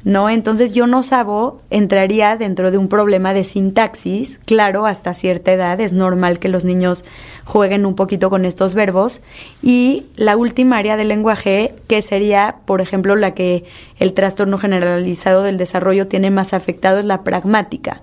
[0.03, 0.29] ¿no?
[0.29, 5.79] Entonces yo no sabo entraría dentro de un problema de sintaxis, claro, hasta cierta edad
[5.81, 7.05] es normal que los niños
[7.45, 9.21] jueguen un poquito con estos verbos
[9.61, 13.65] y la última área del lenguaje que sería, por ejemplo, la que
[13.97, 18.01] el trastorno generalizado del desarrollo tiene más afectado es la pragmática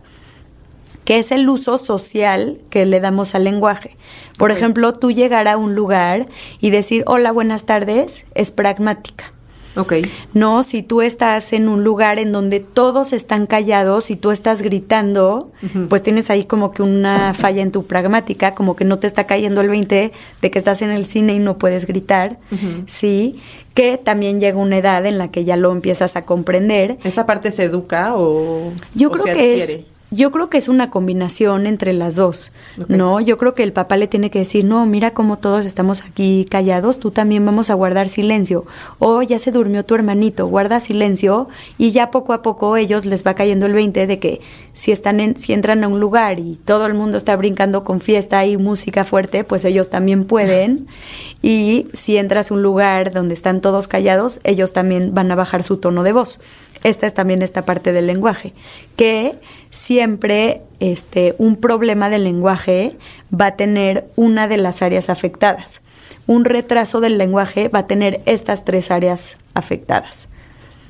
[1.07, 3.97] que es el uso social que le damos al lenguaje.
[4.39, 6.27] Por ejemplo, tú llegar a un lugar
[6.61, 9.36] y decir hola, buenas tardes, es pragmática.
[9.77, 9.95] Ok.
[10.33, 14.63] No, si tú estás en un lugar en donde todos están callados y tú estás
[14.63, 15.51] gritando,
[15.89, 19.25] pues tienes ahí como que una falla en tu pragmática, como que no te está
[19.25, 20.13] cayendo el 20
[20.43, 22.39] de que estás en el cine y no puedes gritar,
[22.87, 23.37] ¿sí?
[23.75, 26.99] Que también llega una edad en la que ya lo empiezas a comprender.
[27.05, 29.81] ¿Esa parte se educa o Yo o creo se que es?
[30.11, 32.53] Yo creo que es una combinación entre las dos.
[32.89, 33.21] ¿no?
[33.21, 36.47] Yo creo que el papá le tiene que decir, no, mira cómo todos estamos aquí
[36.49, 38.67] callados, tú también vamos a guardar silencio.
[38.99, 43.27] O ya se durmió tu hermanito, guarda silencio y ya poco a poco ellos les
[43.27, 44.41] va cayendo el 20 de que
[44.73, 48.01] si están en, si entran a un lugar y todo el mundo está brincando con
[48.01, 50.87] fiesta y música fuerte, pues ellos también pueden.
[51.43, 55.63] Y si entras a un lugar donde están todos callados, ellos también van a bajar
[55.63, 56.41] su tono de voz
[56.85, 58.53] esta es también esta parte del lenguaje,
[58.97, 59.39] que
[59.71, 62.97] siempre este, un problema del lenguaje
[63.33, 65.81] va a tener una de las áreas afectadas.
[66.27, 70.29] Un retraso del lenguaje va a tener estas tres áreas afectadas.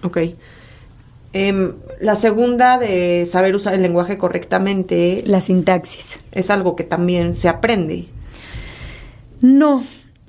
[0.03, 0.18] Ok.
[1.33, 6.20] Em, la segunda de saber usar el lenguaje correctamente La sintaxis.
[6.33, 8.09] es algo que también se aprende.
[9.42, 9.85] No,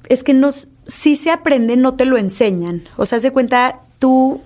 [0.09, 0.49] es que no,
[0.85, 2.83] si se aprende, no te lo enseñan.
[2.97, 4.41] O sea, se cuenta tú,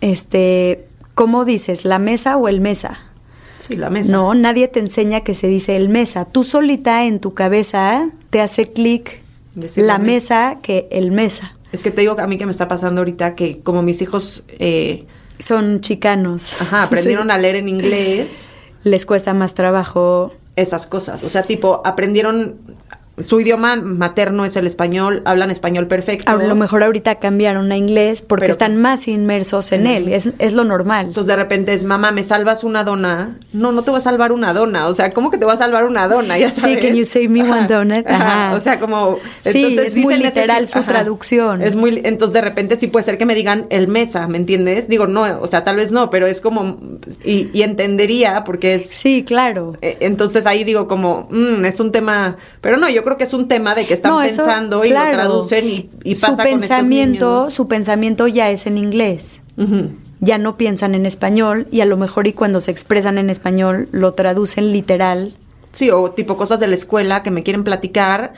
[0.00, 1.84] este, ¿cómo dices?
[1.84, 2.98] ¿La mesa o el mesa?
[3.58, 4.12] Sí, la mesa.
[4.12, 6.26] No, nadie te enseña que se dice el mesa.
[6.26, 9.22] Tú solita en tu cabeza te hace clic
[9.76, 11.56] la mesa que el mesa.
[11.72, 14.44] Es que te digo a mí que me está pasando ahorita que como mis hijos
[14.48, 15.06] eh,
[15.38, 16.60] Son chicanos.
[16.60, 17.32] ajá, aprendieron Sí.
[17.32, 18.50] a leer en inglés,
[18.84, 20.32] Les cuesta más trabajo.
[20.54, 21.24] esas cosas.
[21.24, 22.56] O sea, tipo, aprendieron
[23.18, 26.30] su idioma materno es el español, hablan español perfecto.
[26.30, 30.08] A lo mejor ahorita cambiaron a inglés porque Pero- están más inmersos en él.
[30.12, 31.06] Es, es lo normal.
[31.06, 33.36] Entonces de repente es, mamá, ¿me salvas una dona?
[33.52, 34.86] No, no te voy a salvar una dona.
[34.88, 36.36] O sea, ¿cómo que te voy a salvar una dona?
[36.38, 36.78] Ya Sí, sabes.
[36.84, 38.06] can you save me one Ajá, donut?
[38.06, 38.46] ajá.
[38.48, 38.54] Ajá.
[38.56, 39.18] O sea, como...
[39.42, 41.62] Sí, entonces es muy ese literal tipo- su traducción.
[41.62, 42.00] Es muy...
[42.04, 44.88] Entonces de repente sí puede ser que me digan el mesa, ¿me entiendes?
[44.88, 46.78] Digo, no, o sea, tal vez no, pero es como...
[47.24, 48.88] Y, y entendería porque es...
[48.90, 49.74] Sí, claro.
[49.80, 52.36] eh, Entonces ahí digo como, mm, es un tema...
[52.60, 54.88] Pero no, yo creo que es un tema de que están No, eso, pensando y
[54.90, 55.06] claro.
[55.06, 59.42] lo traducen y, y pasa su con estos pensamiento, su pensamiento ya es en inglés.
[60.20, 63.88] Ya no piensan en español y a lo mejor y cuando se expresan en español
[63.92, 65.34] lo traducen literal.
[65.72, 68.32] Sí, o tipo cosas de la escuela que me quieren platicar,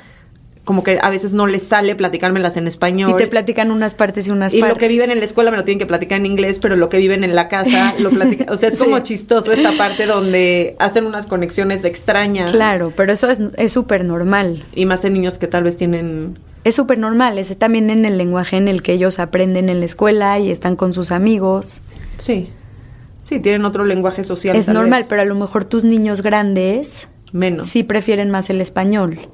[0.69, 3.13] como que a veces no les sale platicármelas en español.
[3.13, 4.77] Y te platican unas partes y unas Y partes.
[4.77, 6.91] lo que viven en la escuela me lo tienen que platicar en inglés, pero lo
[6.91, 8.51] que viven en la casa lo platican.
[8.51, 9.03] O sea, es como Sí.
[9.05, 12.53] chistoso esta parte donde hacen unas conexiones extrañas.
[12.53, 14.67] Claro, pero eso es es súper normal.
[14.75, 16.39] Y más en niños que tal vez tienen.
[16.65, 17.39] Es súper normal.
[17.39, 20.77] Es también en el lenguaje en el que ellos aprenden en la escuela y están
[20.77, 21.81] con sus amigos.
[22.19, 22.51] Sí.
[23.23, 24.55] Sí, tienen otro lenguaje social.
[24.55, 25.07] es normal, vez.
[25.09, 27.65] pero a lo mejor tus niños grandes Menos.
[27.65, 29.29] sí prefieren más el español.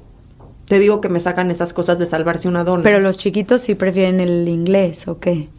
[0.67, 2.83] Te digo que me sacan esas cosas de salvarse una dona.
[2.83, 5.49] Pero los chiquitos sí prefieren el inglés, ¿o qué?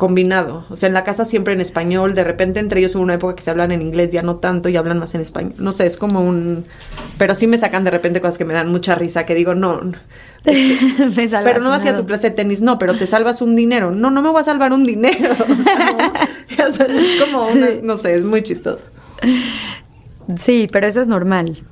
[0.00, 0.64] combinado.
[0.70, 3.36] O sea, en la casa siempre en español, de repente entre ellos hubo una época
[3.36, 5.52] que se hablan en inglés, ya no tanto y hablan más en español.
[5.58, 6.64] No sé, es como un...
[7.18, 9.82] Pero sí me sacan de repente cosas que me dan mucha risa, que digo, no,
[9.82, 9.98] no.
[10.46, 13.06] Me salvas pero no vas a ir a tu clase de tenis, no, pero te
[13.06, 13.90] salvas un dinero.
[13.90, 15.34] No, no me voy a salvar un dinero.
[16.66, 16.98] O sea, no.
[16.98, 18.84] Es como una, no sé, es muy chistoso.
[20.36, 21.62] Sí, pero eso es normal.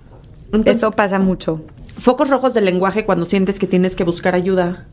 [0.47, 1.63] Entonces- eso pasa mucho.
[1.99, 4.87] Focos rojos del lenguaje cuando sientes que tienes que buscar ayuda.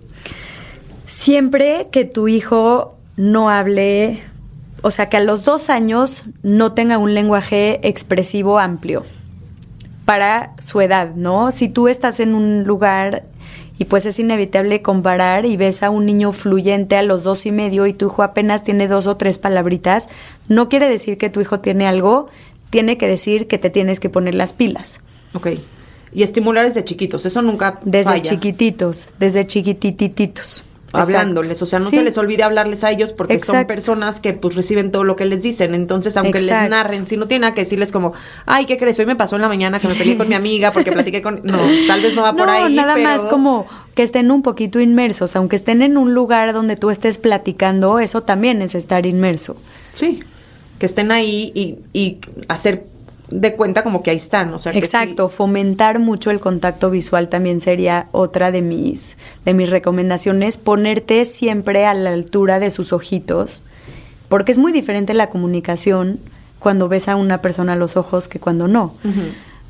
[1.06, 4.22] Siempre que tu hijo no hable,
[4.82, 9.06] o sea, que a los dos años no tenga un lenguaje expresivo amplio
[10.06, 11.52] para su edad, ¿no?
[11.52, 13.26] Si tú estás en un lugar
[13.78, 17.52] y pues es inevitable comparar y ves a un niño fluyente a los dos y
[17.52, 20.10] medio y tu hijo apenas tiene dos o tres palabritas,
[20.48, 22.30] no quiere decir que tu hijo tiene algo,
[22.72, 25.02] tiene que decir que te tienes que poner las pilas.
[25.34, 25.50] Ok.
[26.16, 30.64] Y estimular desde chiquitos, eso nunca Desde chiquititos, desde chiquitititos
[30.96, 34.56] hablándoles, o sea, no se les olvide hablarles a ellos porque son personas que pues
[34.56, 37.92] reciben todo lo que les dicen, entonces aunque les narren, si no tiene que decirles
[37.92, 38.14] como,
[38.46, 38.98] ay, ¿qué crees?
[39.00, 41.42] Hoy me pasó en la mañana que me peleé con mi amiga porque platiqué con,
[41.44, 42.74] no, tal vez no va por ahí.
[42.74, 46.90] nada más como que estén un poquito inmersos, aunque estén en un lugar donde tú
[46.90, 49.58] estés platicando, eso también es estar inmerso.
[49.94, 50.22] Sí,
[50.80, 52.86] que estén ahí y, y hacer
[53.30, 57.60] de cuenta como que ahí están, o sea, Exacto, fomentar mucho el contacto visual también
[57.60, 63.64] sería otra de mis de mis recomendaciones, ponerte siempre a la altura de sus ojitos,
[64.30, 66.20] porque es muy diferente la comunicación
[66.60, 68.94] cuando ves a una persona a los ojos que cuando no.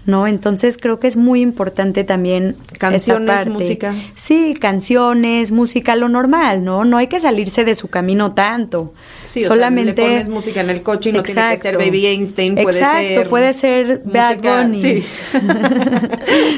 [0.06, 0.28] ¿No?
[0.28, 3.94] Entonces creo que es muy importante también canciones, música.
[4.14, 6.86] Sí, canciones, música, lo normal, ¿no?
[6.86, 8.94] No hay que salirse de su camino tanto.
[9.24, 11.78] Sí, solamente o sea, le pones música en el coche y no tiene que ser
[11.78, 14.82] Baby Einstein, puede Exacto, puede ser Bad Bunny.
[14.82, 15.04] Sí.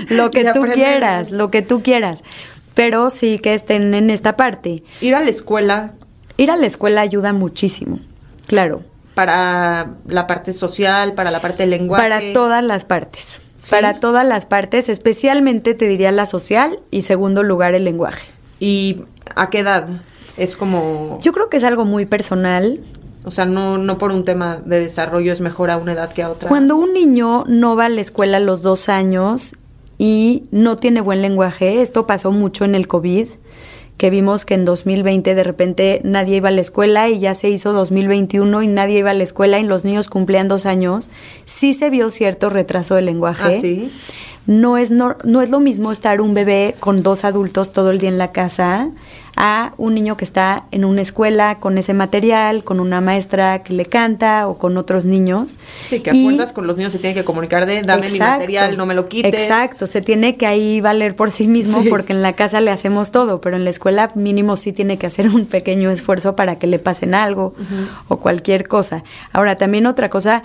[0.10, 2.24] lo que tú quieras, lo que tú quieras.
[2.74, 4.84] Pero sí que estén en esta parte.
[5.02, 5.93] Ir a la escuela.
[6.36, 8.00] Ir a la escuela ayuda muchísimo.
[8.45, 8.84] Claro
[9.18, 12.03] para la parte social, para la parte del lenguaje.
[12.03, 13.41] Para todas las partes.
[13.72, 18.28] Para todas las partes, especialmente te diría la social y segundo lugar el lenguaje.
[18.59, 19.01] ¿Y
[19.36, 19.88] a qué edad?
[20.38, 21.18] Es como...
[21.20, 22.80] Yo creo que es algo muy personal.
[23.24, 26.22] O sea, no, no por un tema de desarrollo es mejor a una edad que
[26.22, 26.47] a otra.
[26.47, 29.55] Cuando un niño no va a la escuela a los dos años
[29.97, 33.30] y no tiene buen lenguaje, esto pasó mucho en el COVID,
[33.98, 37.50] que vimos que en 2020 de repente nadie iba a la escuela y ya se
[37.50, 41.10] hizo 2021 y nadie iba a la escuela y los niños cumplían dos años,
[41.45, 43.56] sí se vio cierto retraso del lenguaje.
[43.56, 43.91] ¿Ah, sí?
[44.48, 48.00] No es, no, no es lo mismo estar un bebé con dos adultos todo el
[48.00, 48.89] día en la casa
[49.36, 53.74] a un niño que está en una escuela con ese material, con una maestra que
[53.74, 55.60] le canta o con otros niños.
[55.84, 58.86] Sí, que acuerdas con los niños se tiene que comunicar de dame mi material, no
[58.86, 59.34] me lo quites.
[59.34, 63.12] Exacto, se tiene que ahí valer por sí mismo porque en la casa le hacemos
[63.12, 66.68] todo, pero en la escuela mínimo sí tiene que hacer un pequeño esfuerzo para que
[66.68, 67.54] le pasen algo
[68.08, 69.04] o cualquier cosa.
[69.34, 70.41] Ahora, también otra cosa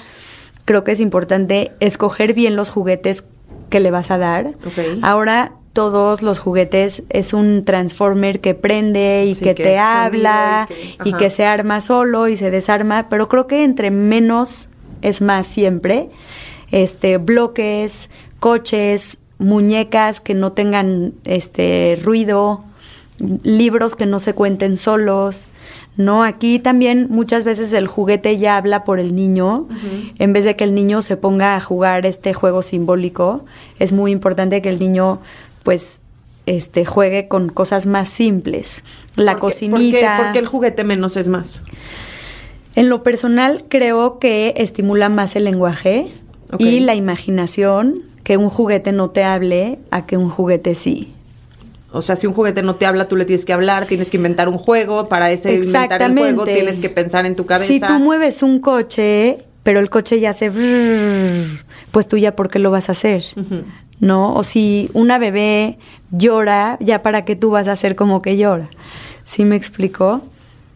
[0.64, 3.26] creo que es importante escoger bien los juguetes
[3.72, 4.52] que le vas a dar.
[5.00, 10.68] Ahora todos los juguetes es un transformer que prende y que, te habla
[11.02, 14.68] y que, se arma solo y se desarma, pero creo que entre menos
[15.00, 16.10] es más siempre.
[16.70, 22.62] Este bloques, coches, muñecas que no tengan este ruido,
[23.42, 25.48] libros que no se cuenten solos,
[25.96, 26.24] ¿no?
[26.24, 29.68] Aquí también muchas veces el juguete ya habla por el niño,
[30.18, 33.44] en vez de que el niño se ponga a jugar este juego simbólico,
[33.78, 35.20] es muy importante que el niño
[35.62, 36.00] pues
[36.46, 38.84] este juegue con cosas más simples.
[39.16, 40.16] La cocinita.
[40.16, 41.62] ¿por qué, el juguete menos es más?
[42.74, 46.12] En lo personal creo que estimula más el lenguaje
[46.58, 51.12] y la imaginación que un juguete no te hable a que un juguete sí.
[51.92, 54.16] O sea, si un juguete no te habla, tú le tienes que hablar, tienes que
[54.16, 57.66] inventar un juego, para ese inventar el juego tienes que pensar en tu cabeza.
[57.66, 60.50] Si tú mueves un coche, pero el coche ya se...
[61.90, 63.24] pues tú ya, ¿por qué lo vas a hacer?
[64.00, 64.34] ¿No?
[64.34, 65.78] O si una bebé
[66.10, 68.68] llora, ya para qué tú vas a hacer como que llora.
[69.22, 70.22] ¿Sí me explicó?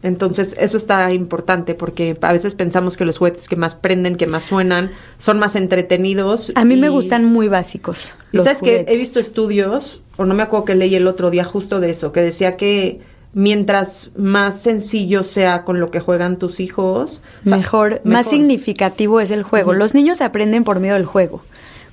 [0.03, 4.27] Entonces, eso está importante porque a veces pensamos que los juguetes que más prenden, que
[4.27, 6.53] más suenan, son más entretenidos.
[6.55, 8.15] A mí me gustan muy básicos.
[8.33, 11.45] Y sabes que he visto estudios o no me acuerdo que leí el otro día
[11.45, 13.01] justo de eso, que decía que
[13.33, 19.43] mientras más sencillo sea con lo que juegan tus hijos, mejor, más significativo es el
[19.43, 19.75] juego.
[19.75, 21.43] Los niños aprenden por medio del juego.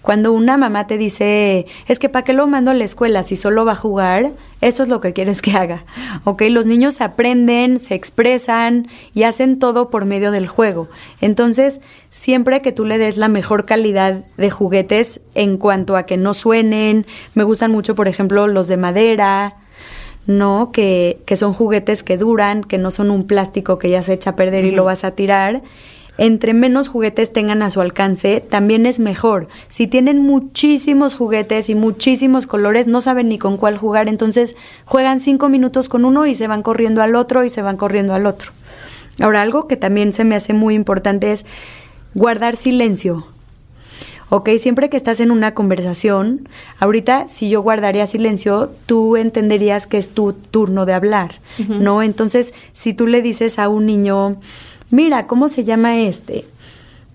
[0.03, 3.37] Cuando una mamá te dice, es que ¿para qué lo mando a la escuela si
[3.37, 4.33] solo va a jugar?
[4.59, 5.85] Eso es lo que quieres que haga.
[6.25, 6.43] ¿Ok?
[6.49, 10.89] Los niños aprenden, se expresan y hacen todo por medio del juego.
[11.21, 11.79] Entonces,
[12.09, 16.33] siempre que tú le des la mejor calidad de juguetes en cuanto a que no
[16.33, 19.55] suenen, me gustan mucho, por ejemplo, los de madera,
[20.27, 20.73] ¿no?
[20.73, 24.31] Que, que son juguetes que duran, que no son un plástico que ya se echa
[24.31, 25.61] a perder y lo vas a tirar
[26.17, 29.47] entre menos juguetes tengan a su alcance, también es mejor.
[29.67, 34.55] Si tienen muchísimos juguetes y muchísimos colores, no saben ni con cuál jugar, entonces
[34.85, 38.13] juegan cinco minutos con uno y se van corriendo al otro y se van corriendo
[38.13, 38.51] al otro.
[39.19, 41.45] Ahora, algo que también se me hace muy importante es
[42.13, 43.27] guardar silencio.
[44.33, 44.49] ¿ok?
[44.57, 46.49] Siempre que estás en una conversación,
[46.79, 52.01] ahorita si yo guardaría silencio, tú entenderías que es tu turno de hablar, ¿no?
[52.01, 54.37] Entonces, si tú le dices a un niño,
[54.93, 56.45] mira, ¿cómo se llama este?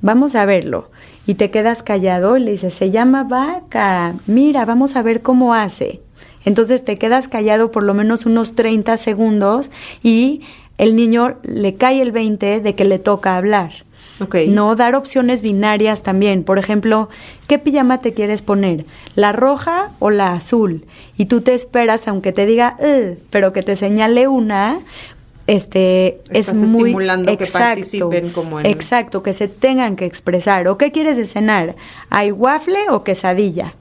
[0.02, 0.90] Vamos a verlo.
[1.26, 5.54] Y te quedas callado y le dices, se llama vaca, mira, vamos a ver cómo
[5.54, 6.00] hace.
[6.44, 9.70] Entonces te quedas callado por lo menos unos 30 segundos
[10.02, 10.42] y
[10.78, 13.72] el niño le cae el 20 de que le toca hablar.
[14.20, 14.36] Ok.
[14.48, 16.42] No dar opciones binarias también.
[16.42, 17.08] Por ejemplo,
[17.46, 18.84] ¿qué pijama te quieres poner?
[19.14, 20.86] ¿La roja o la azul?
[21.16, 22.76] Y tú te esperas, aunque te diga,
[23.30, 24.80] pero que te señale una,
[25.48, 30.68] este Estás es muy estimulando que participen como en- Exacto, que se tengan que expresar.
[30.68, 31.74] ¿O qué quieres de cenar?
[32.10, 33.74] ¿Hay waffle o quesadilla?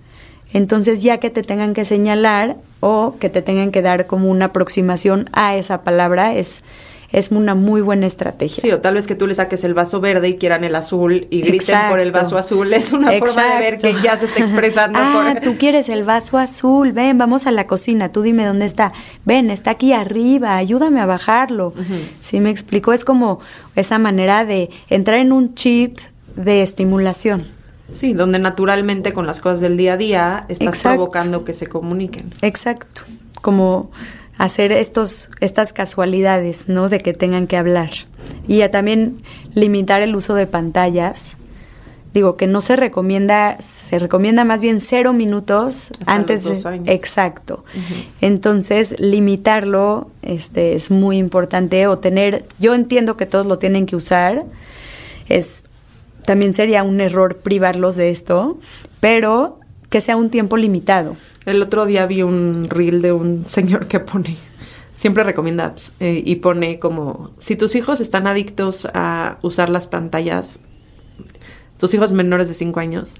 [0.54, 4.46] Entonces ya que te tengan que señalar o que te tengan que dar como una
[4.46, 6.64] aproximación a esa palabra es,
[7.12, 8.62] es una muy buena estrategia.
[8.62, 11.28] Sí, o tal vez que tú le saques el vaso verde y quieran el azul
[11.30, 11.92] y griten Exacto.
[11.92, 12.74] por el vaso azul.
[12.74, 15.42] Es una forma de ver que ya se está expresando ah, por...
[15.42, 18.92] tú quieres el vaso azul, ven, vamos a la cocina, tú dime dónde está.
[19.26, 21.74] Ven, está aquí arriba, ayúdame a bajarlo.
[22.20, 22.94] ¿Sí me explico?
[22.94, 23.40] Es como
[23.76, 26.00] esa manera de entrar en un chip
[26.36, 27.46] de estimulación.
[27.92, 30.98] Sí, donde naturalmente con las cosas del día a día estás Exacto.
[30.98, 32.34] provocando que se comuniquen.
[32.42, 33.04] Exacto.
[33.42, 33.92] Como
[34.38, 36.90] hacer estos, estas casualidades, ¿no?
[36.90, 37.92] De que tengan que hablar.
[38.48, 39.22] Y a también
[39.54, 41.38] limitar el uso de pantallas.
[42.14, 46.64] Digo que no se recomienda, se recomienda más bien cero minutos Hasta antes los dos
[46.64, 46.70] de.
[46.70, 46.88] años.
[46.90, 47.64] Exacto.
[48.22, 51.88] Entonces, limitarlo este, es muy importante.
[51.88, 54.46] O tener, yo entiendo que todos lo tienen que usar.
[55.30, 55.64] Es
[56.28, 58.58] también sería un error privarlos de esto,
[59.00, 59.62] pero
[59.98, 61.16] que sea un tiempo limitado.
[61.48, 64.38] El otro día vi un reel de un señor que pone,
[64.96, 69.88] siempre recomienda apps, eh, y pone como, si tus hijos están adictos a usar las
[69.88, 70.60] pantallas,
[71.80, 73.16] tus hijos menores de 5 años,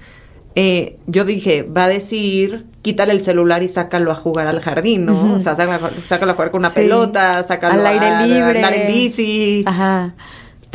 [0.54, 5.06] eh, yo dije, va a decir, quítale el celular y sácalo a jugar al jardín,
[5.08, 5.34] ¿no?
[5.34, 6.76] O sea, sácalo, sácalo a jugar con una Sí.
[6.82, 8.58] pelota, sácalo Al aire a libre.
[8.60, 9.64] andar en bici.
[9.66, 10.14] Ajá.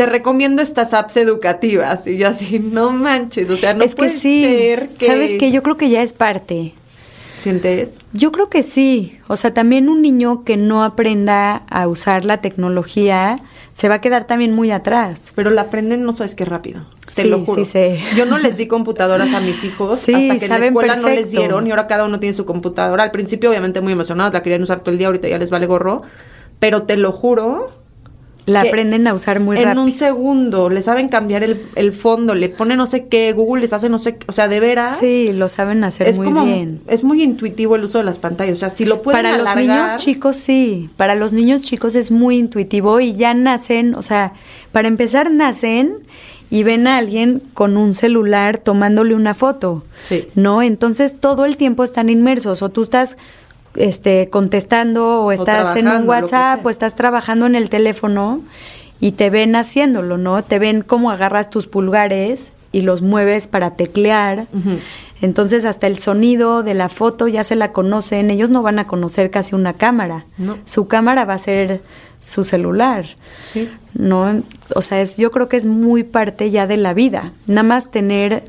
[0.02, 2.08] Te recomiendo estas apps educativas.
[2.08, 4.42] Y yo así, no manches, o sea, no es que puede sí.
[4.42, 5.06] ser que...
[5.06, 5.52] ¿Sabes qué?
[5.52, 6.74] Yo creo que ya es parte.
[7.38, 8.00] ¿Sientes?
[8.12, 9.20] Yo creo que sí.
[9.28, 13.36] O sea, también un niño que no aprenda a usar la tecnología
[13.74, 15.30] se va a quedar también muy atrás.
[15.36, 16.84] Pero la aprenden no sabes qué rápido.
[17.14, 17.62] Te Sí, lo juro.
[17.64, 18.00] sí sé.
[18.16, 21.10] Yo no les di computadoras a mis hijos Sí, hasta que en la escuela no
[21.10, 23.04] les dieron y ahora cada uno tiene su computadora.
[23.04, 25.66] Al principio obviamente muy emocionados, la querían usar todo el día, ahorita ya les vale
[25.66, 26.02] gorro.
[26.58, 27.81] Pero te lo juro,
[28.46, 29.84] La aprenden a usar muy en rápido.
[29.84, 33.72] un segundo le saben cambiar el, el fondo, le pone no sé qué, Google les
[33.72, 34.98] hace no sé qué, o sea, de veras.
[34.98, 36.80] Sí, lo saben hacer es muy como, bien.
[36.88, 38.54] es muy intuitivo el uso de las pantallas.
[38.54, 42.10] O sea, si lo pueden Para los niños chicos sí, para los niños chicos es
[42.10, 44.32] muy intuitivo y ya nacen, o sea,
[44.72, 45.98] para empezar nacen
[46.50, 50.26] y ven a alguien con un celular tomándole una foto, Sí.
[50.34, 50.62] ¿no?
[50.62, 53.16] Entonces todo el tiempo están inmersos o tú estás
[53.74, 58.40] este contestando o estás en un WhatsApp o estás trabajando en el teléfono
[59.00, 60.42] y te ven haciéndolo, ¿no?
[60.44, 64.46] Te ven cómo agarras tus pulgares y los mueves para teclear.
[65.20, 68.86] Entonces hasta el sonido de la foto ya se la conocen, ellos no van a
[68.86, 70.26] conocer casi una cámara.
[70.38, 70.58] No.
[70.64, 71.82] Su cámara va a ser
[72.18, 73.06] su celular.
[73.42, 73.68] Sí.
[73.94, 74.42] No,
[74.74, 77.32] o sea, es yo creo que es muy parte ya de la vida.
[77.46, 78.44] Nada más tener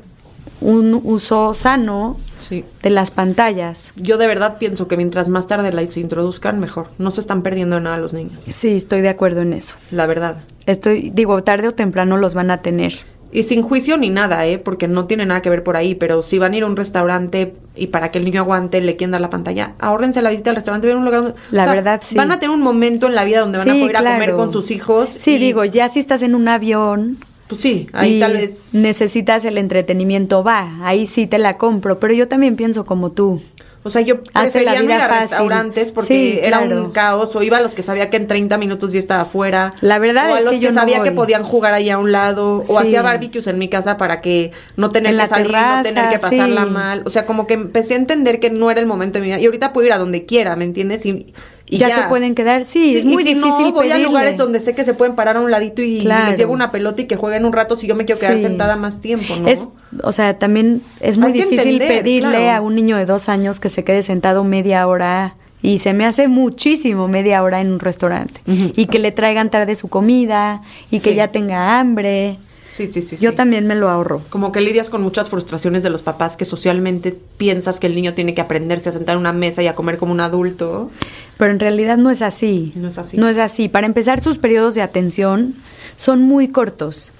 [0.64, 2.64] un uso sano Sí.
[2.82, 3.92] de las pantallas.
[3.96, 6.88] Yo de verdad pienso que mientras más tarde las introduzcan, mejor.
[6.98, 8.38] No se están perdiendo nada los niños.
[8.48, 9.76] Sí, estoy de acuerdo en eso.
[9.90, 10.38] La verdad.
[10.66, 12.94] Estoy digo, tarde o temprano los van a tener.
[13.30, 14.58] Y sin juicio ni nada, ¿eh?
[14.58, 15.96] Porque no tiene nada que ver por ahí.
[15.96, 18.94] Pero si van a ir a un restaurante y para que el niño aguante le
[18.94, 20.86] quieren dar la pantalla, ahórrense la visita al restaurante.
[20.86, 22.16] Ven un lugar donde- La verdad, sí.
[22.16, 24.52] Van a tener un momento en la vida donde van a poder a comer con
[24.52, 25.08] sus hijos.
[25.18, 27.18] Sí, y, digo, ya si estás en un avión,
[27.48, 28.74] Pues sí, ahí y tal vez.
[28.74, 33.42] necesitas el entretenimiento, va, ahí sí te la compro, pero yo también pienso como tú.
[33.86, 35.20] O sea, yo Hazte la prefería no ir vida a fácil.
[35.28, 36.84] restaurantes porque Sí, era claro.
[36.84, 37.36] un caos.
[37.36, 39.74] O iba a los que sabía que en 30 minutos ya estaba afuera.
[39.82, 41.90] La verdad o a es los que que, yo no sabía que podían jugar ahí
[41.90, 42.62] a un lado.
[42.64, 42.72] Sí.
[42.72, 45.82] O hacía barbecues en mi casa para que no tener En que salir, terraza, no
[45.82, 46.70] tener que pasarla sí.
[46.70, 47.02] mal.
[47.04, 49.38] O sea, como que empecé a entender que no era el momento de mi vida.
[49.38, 51.04] Y ahorita puedo ir a donde quiera, ¿me entiendes?
[51.04, 51.34] Y,
[51.74, 54.04] y ya, se pueden quedar, sí, es y muy si difícil No, voy a pedirle.
[54.08, 56.28] lugares donde sé que se pueden parar a un ladito y Claro.
[56.28, 58.42] les llevo una pelota y que jueguen un rato si yo me quiero quedar Sí.
[58.42, 59.48] sentada más tiempo, ¿no?
[59.48, 59.68] Es,
[60.02, 62.50] o sea, también es muy difícil entender, pedirle claro.
[62.58, 66.04] a un niño de dos años que se quede sentado media hora y se me
[66.04, 68.72] hace muchísimo media hora en un restaurante Ujú.
[68.76, 71.16] y que le traigan tarde su comida y que Sí.
[71.16, 72.36] ya tenga hambre.
[72.66, 73.16] Sí, sí, sí.
[73.18, 73.36] Yo sí.
[73.36, 74.22] también me lo ahorro.
[74.30, 78.14] Como que lidias con muchas frustraciones de los papás que socialmente piensas que el niño
[78.14, 80.90] tiene que aprenderse a sentar en una mesa y a comer como un adulto.
[81.36, 82.72] Pero en realidad no es así.
[82.74, 83.16] No es así.
[83.16, 83.68] No es así.
[83.68, 85.54] Para empezar, sus periodos de atención
[85.96, 87.12] son muy cortos.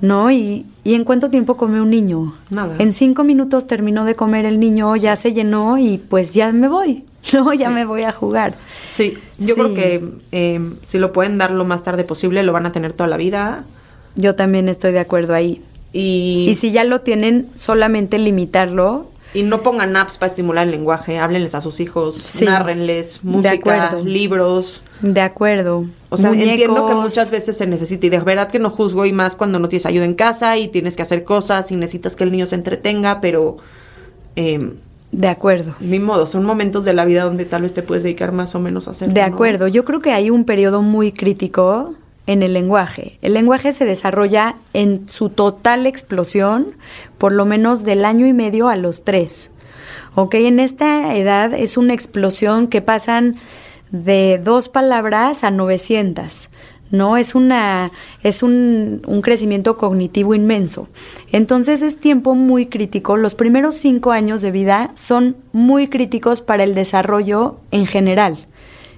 [0.00, 0.30] ¿no?
[0.30, 2.34] Y, ¿Y en cuánto tiempo come un niño?
[2.48, 2.76] Nada.
[2.78, 6.68] En cinco minutos terminó de comer el niño, ya se llenó y pues ya me
[6.68, 7.04] voy.
[7.34, 8.54] No, ya me voy a jugar.
[8.88, 9.60] Sí, yo Sí.
[9.60, 12.94] creo que eh, si lo pueden dar lo más tarde posible, lo van a tener
[12.94, 13.64] toda la vida.
[14.16, 15.62] Yo también estoy de acuerdo ahí.
[15.92, 20.72] Y, Y si ya lo tienen, solamente limitarlo Y no pongan apps para estimular el
[20.72, 22.44] lenguaje, háblenles a sus hijos, Sí.
[22.44, 24.04] nárrenles, De música, acuerdo.
[24.04, 24.82] libros.
[25.02, 25.84] De acuerdo.
[26.08, 27.02] O sea, entiendo que Muñecos.
[27.04, 29.86] muchas veces se necesita, y de verdad que no juzgo, y más cuando no tienes
[29.86, 33.20] ayuda en casa y tienes que hacer cosas y necesitas que el niño se entretenga,
[33.20, 33.56] pero
[34.36, 34.72] eh,
[35.12, 35.74] De acuerdo.
[35.80, 38.60] ni modo, son momentos de la vida donde tal vez te puedes dedicar más o
[38.60, 39.12] menos a hacer.
[39.12, 41.94] De acuerdo, yo creo que hay un periodo muy crítico
[42.30, 43.18] en el lenguaje.
[43.22, 46.76] El lenguaje se desarrolla en su total explosión
[47.18, 49.50] por lo menos del año y medio a los tres.
[50.14, 50.34] ¿Ok?
[50.36, 53.34] En esta edad es una explosión que pasan
[53.90, 56.50] de dos palabras a 900.
[56.92, 57.16] ¿no?
[57.16, 57.90] Es, una,
[58.22, 60.88] es un, un crecimiento cognitivo inmenso.
[61.32, 63.16] Entonces es tiempo muy crítico.
[63.16, 68.46] Los primeros cinco años de vida son muy críticos para el desarrollo en general.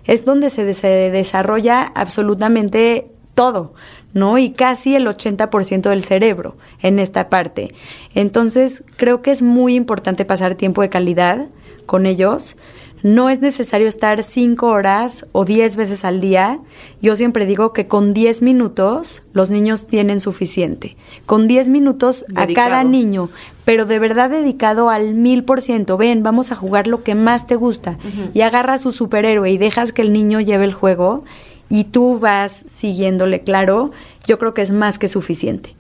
[0.05, 3.75] Es donde se, se desarrolla absolutamente todo,
[4.13, 4.39] ¿no?
[4.39, 7.75] Y casi el 80% del cerebro en esta parte.
[8.15, 11.49] Entonces, creo que es muy importante pasar tiempo de calidad
[11.87, 12.57] con ellos.
[13.03, 16.61] No es necesario estar cinco horas o diez veces al día.
[17.01, 20.97] Yo siempre digo que con 10 minutos los niños tienen suficiente.
[21.27, 23.29] Con 10 minutos a cada niño,
[23.65, 25.97] pero de verdad dedicado al mil por ciento.
[25.97, 27.99] Ven, vamos a jugar lo que más te gusta.
[28.35, 31.25] Y agarras su superhéroe y dejas que el niño lleve el juego
[31.73, 33.93] y tú vas siguiéndole, claro.
[34.27, 35.75] Yo creo que es más que suficiente.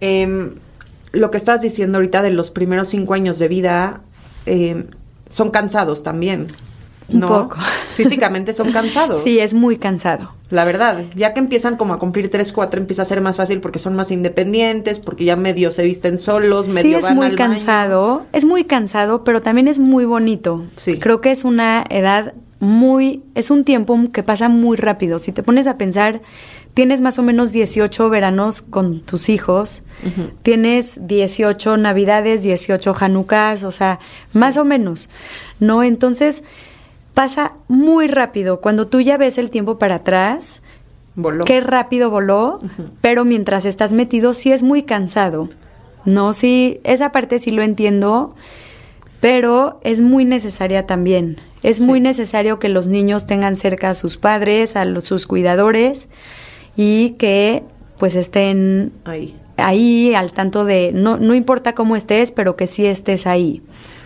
[0.00, 0.54] Em,
[1.12, 4.00] lo que estás diciendo ahorita de los primeros cinco años de vida
[4.46, 4.86] em,
[5.28, 6.46] son cansados también.
[7.10, 7.28] Un ¿no?
[7.28, 7.58] poco.
[7.96, 9.22] Físicamente son cansados.
[9.22, 10.32] Sí, es muy cansado.
[10.48, 13.60] La verdad, ya que empiezan como a cumplir 3, 4, empieza a ser más fácil
[13.60, 17.26] porque son más independientes, porque ya medio se visten solos, Sí, medio es van muy
[17.26, 17.52] al baño.
[17.52, 20.64] cansado, es muy cansado, pero también es muy bonito.
[20.76, 20.98] Sí.
[20.98, 22.32] Creo que es una edad
[22.62, 25.18] muy, es un tiempo que pasa muy rápido.
[25.18, 26.20] Si te pones a pensar,
[26.74, 29.82] tienes más o menos 18 veranos con tus hijos,
[30.44, 33.98] tienes 18 navidades, 18 hanukkahs, o sea,
[34.34, 35.10] más o menos,
[35.58, 35.82] ¿no?
[35.82, 36.44] Entonces,
[37.14, 38.60] pasa muy rápido.
[38.60, 40.62] Cuando tú ya ves el tiempo para atrás,
[41.16, 41.44] Voló.
[41.44, 42.60] qué rápido voló,
[43.00, 45.48] pero mientras estás metido sí es muy cansado.
[46.04, 48.36] No, sí, esa parte sí lo entiendo,
[49.22, 51.36] pero es muy necesaria también.
[51.62, 56.08] Es muy necesario que los niños tengan cerca a sus padres, a los- sus cuidadores
[56.76, 57.62] y que
[57.98, 59.36] pues estén Ahí.
[59.58, 63.62] ahí al tanto de, no, no importa cómo estés, pero que sí estés ahí.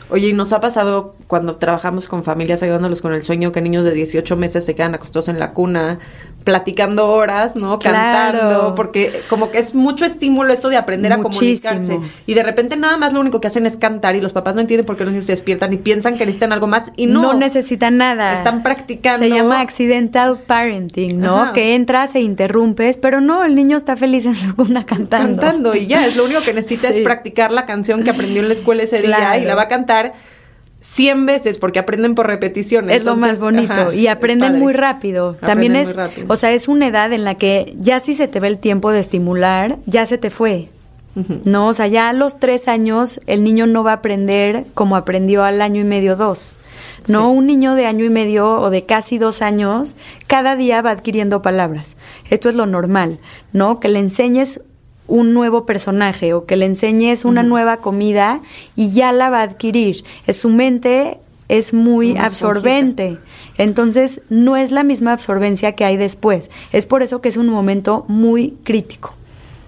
[0.09, 3.85] Oye, ¿y nos ha pasado cuando trabajamos con familias ayudándolos con el sueño que niños
[3.85, 5.99] de 18 meses se quedan acostados en la cuna,
[6.45, 7.81] platicando horas, ¿no?
[7.81, 8.39] Claro.
[8.39, 11.99] Cantando, porque como que es mucho estímulo esto de aprender a comunicarse.
[12.27, 14.61] Y de repente nada más lo único que hacen es cantar y los papás no
[14.61, 17.23] entienden por qué los niños se despiertan y piensan que necesitan algo más y no.
[17.23, 18.33] no necesitan nada.
[18.33, 19.19] Están practicando.
[19.27, 21.43] Se llama accidental parenting, ¿no?
[21.43, 21.53] Ajá.
[21.53, 25.43] Que entras e interrumpes, pero no, el niño está feliz en su cuna cantando.
[25.43, 27.01] cantando y ya, es lo único que necesita Sí.
[27.01, 29.43] es practicar la canción que aprendió en la escuela ese día Claro.
[29.43, 29.96] y la va a cantar
[30.81, 32.91] 100 veces porque aprenden por repetición.
[32.91, 35.31] Es lo más bonito ajá, y aprenden muy rápido.
[35.31, 36.27] Aprenden También muy es, rápido.
[36.29, 38.93] o sea, es una edad en la que ya si se te ve el tiempo
[38.93, 40.71] de estimular, ya se te fue.
[41.47, 44.97] No, o sea, ya a los tres años el niño no va a aprender como
[44.97, 46.57] aprendió al año y medio, dos.
[47.09, 47.37] No, Sí.
[47.39, 51.41] un niño de año y medio o de casi dos años, cada día va adquiriendo
[51.41, 51.97] palabras.
[52.29, 53.19] Esto es lo normal,
[53.55, 53.81] ¿no?
[53.81, 54.61] Que le enseñes
[55.09, 58.41] un nuevo personaje o que le enseñes una nueva comida
[58.75, 60.05] y ya la va a adquirir.
[60.27, 63.19] Es su mente es muy Una absorbente.
[63.57, 66.51] Entonces, no es la misma absorbencia que hay después.
[66.73, 69.15] Es por eso que es un momento muy crítico.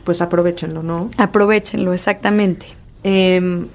[0.05, 1.11] Pues aprovechenlo, ¿no?
[1.19, 2.67] Aprovechenlo, exactamente.
[3.05, 3.67] Eh,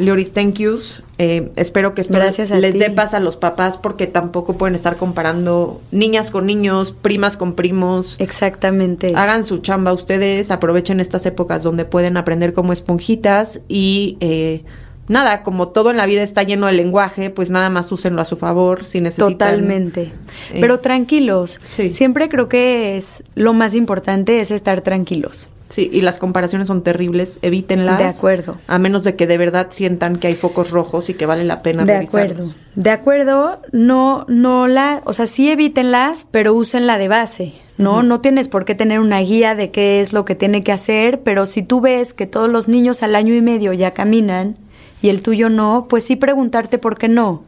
[0.00, 1.02] Leoris, thank yous.
[1.18, 4.96] Eh, espero que esto Gracias les dé paz a los papás porque tampoco pueden estar
[4.96, 8.16] comparando niñas con niños, primas con primos.
[8.18, 9.12] Exactamente.
[9.14, 14.64] Hagan su chamba ustedes, aprovechen estas épocas donde pueden aprender como esponjitas y eh,
[15.10, 18.24] nada, como todo en la vida está lleno de lenguaje, pues nada más úsenlo a
[18.24, 19.32] su favor si necesitan.
[19.32, 20.12] Totalmente.
[20.52, 21.60] eh, Pero tranquilos.
[21.64, 21.92] sí.
[21.92, 25.50] Siempre creo que es lo más importante es estar tranquilos.
[25.68, 27.98] Sí, y las comparaciones son terribles, evítenlas.
[27.98, 28.56] De acuerdo.
[28.66, 31.62] A menos de que de verdad sientan que hay focos rojos y que vale la
[31.62, 32.32] pena De revisarlos.
[32.54, 32.54] acuerdo.
[32.74, 38.02] De acuerdo, no, no la, o sea, sí evítenlas, pero úsenla de base, ¿no?
[38.02, 41.20] No tienes por qué tener una guía de qué es lo que tiene que hacer,
[41.22, 44.56] pero si tú ves que todos los niños al año y medio ya caminan
[45.02, 47.42] y el tuyo no, pues sí preguntarte por qué no.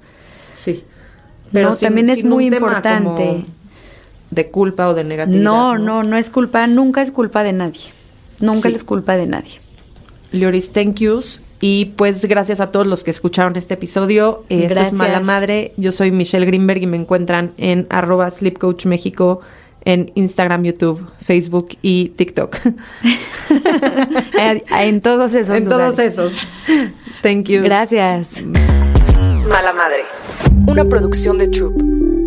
[0.54, 0.84] Sí.
[1.52, 3.44] No, también es muy importante.
[4.30, 5.42] De culpa o de negatividad.
[5.42, 7.92] No, no, no es culpa, nunca es culpa de nadie.
[8.40, 8.74] Nunca Sí.
[8.74, 9.60] es culpa de nadie.
[10.32, 11.42] Lloris, thank yous.
[11.60, 14.44] Y pues gracias a todos los que escucharon este episodio.
[14.48, 14.92] Eh, esto es.
[14.94, 15.74] Mala Madre.
[15.76, 19.40] Yo soy Michelle Greenberg y me encuentran en arroba Sleep Coach México
[19.84, 22.56] en Instagram, YouTube, Facebook y TikTok.
[24.78, 25.56] en todos esos.
[25.56, 26.32] En todos esos.
[27.22, 27.62] Thank you.
[27.62, 28.44] Gracias.
[29.48, 30.04] Mala Madre.
[30.66, 32.21] Una producción de Troop.